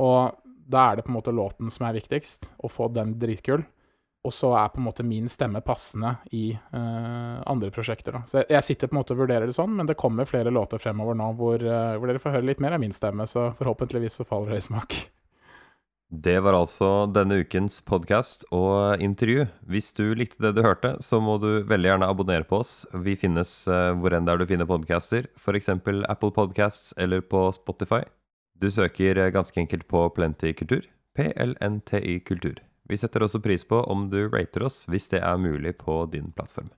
og 0.04 0.38
da 0.68 0.84
er 0.90 0.98
det 0.98 1.06
på 1.06 1.12
en 1.12 1.16
måte 1.16 1.34
låten 1.34 1.72
som 1.72 1.88
er 1.88 1.96
viktigst, 1.96 2.52
å 2.60 2.68
få 2.70 2.90
den 2.92 3.16
dritkul. 3.20 3.64
Og 4.26 4.34
så 4.34 4.50
er 4.58 4.72
på 4.72 4.80
en 4.80 4.88
måte 4.88 5.06
min 5.06 5.30
stemme 5.30 5.62
passende 5.64 6.16
i 6.34 6.50
uh, 6.52 7.38
andre 7.48 7.70
prosjekter. 7.72 8.18
Da. 8.18 8.24
Så 8.28 8.40
jeg, 8.40 8.48
jeg 8.56 8.66
sitter 8.66 8.90
på 8.90 8.96
en 8.96 9.00
måte 9.00 9.14
og 9.14 9.22
vurderer 9.22 9.48
det 9.48 9.54
sånn, 9.56 9.76
men 9.78 9.88
det 9.88 9.96
kommer 10.00 10.28
flere 10.28 10.52
låter 10.52 10.82
fremover 10.82 11.16
nå 11.16 11.30
hvor, 11.38 11.62
uh, 11.62 11.94
hvor 11.96 12.10
dere 12.10 12.20
får 12.20 12.34
høre 12.36 12.48
litt 12.50 12.60
mer 12.60 12.76
av 12.76 12.82
min 12.82 12.92
stemme, 12.92 13.24
så 13.30 13.48
forhåpentligvis 13.56 14.20
så 14.20 14.26
faller 14.28 14.52
det 14.52 14.60
i 14.60 14.66
smak. 14.68 14.98
Det 16.08 16.38
var 16.40 16.56
altså 16.56 17.06
denne 17.12 17.42
ukens 17.44 17.78
podkast 17.84 18.46
og 18.52 19.00
intervju. 19.04 19.46
Hvis 19.68 19.92
du 19.96 20.06
likte 20.16 20.40
det 20.40 20.54
du 20.56 20.62
hørte, 20.64 20.94
så 21.04 21.20
må 21.20 21.36
du 21.40 21.62
veldig 21.68 21.92
gjerne 21.92 22.08
abonnere 22.08 22.48
på 22.48 22.62
oss. 22.64 22.72
Vi 23.06 23.16
finnes 23.16 23.52
uh, 23.70 23.94
hvor 23.96 24.16
enn 24.16 24.28
der 24.28 24.40
du 24.40 24.48
finner 24.50 24.68
podcaster, 24.68 25.30
f.eks. 25.38 25.70
Apple 25.78 26.32
Podcasts 26.34 26.92
eller 26.98 27.22
på 27.22 27.46
Spotify. 27.56 28.02
Du 28.58 28.70
søker 28.70 29.18
eh, 29.18 29.30
ganske 29.30 29.60
enkelt 29.60 29.86
på 29.88 30.08
Plenty 30.10 30.52
kultur. 30.52 30.82
PLNTY 31.14 32.18
kultur. 32.26 32.58
Vi 32.88 32.96
setter 32.96 33.22
også 33.22 33.40
pris 33.44 33.64
på 33.68 33.78
om 33.90 34.08
du 34.10 34.24
rater 34.32 34.64
oss 34.66 34.84
hvis 34.90 35.08
det 35.12 35.20
er 35.22 35.38
mulig 35.38 35.76
på 35.78 36.00
din 36.10 36.32
plattform. 36.32 36.70